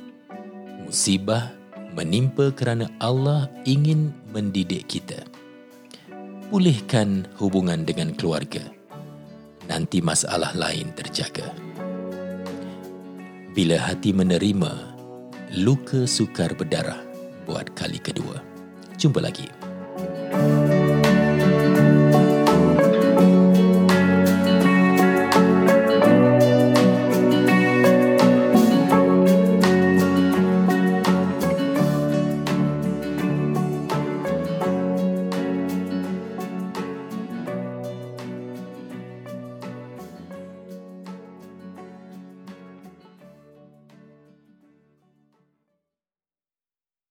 Musibah 0.84 1.56
menimpa 1.96 2.52
kerana 2.52 2.92
Allah 3.00 3.48
ingin 3.64 4.12
mendidik 4.36 4.92
kita. 4.92 5.24
Pulihkan 6.52 7.32
hubungan 7.40 7.88
dengan 7.88 8.12
keluarga. 8.12 8.64
Nanti 9.72 10.04
masalah 10.04 10.52
lain 10.52 10.92
terjaga. 10.92 11.61
Bila 13.52 13.76
hati 13.76 14.16
menerima, 14.16 14.72
luka 15.60 16.08
sukar 16.08 16.56
berdarah 16.56 17.04
buat 17.44 17.68
kali 17.76 18.00
kedua. 18.00 18.40
Jumpa 18.96 19.20
lagi. 19.20 19.61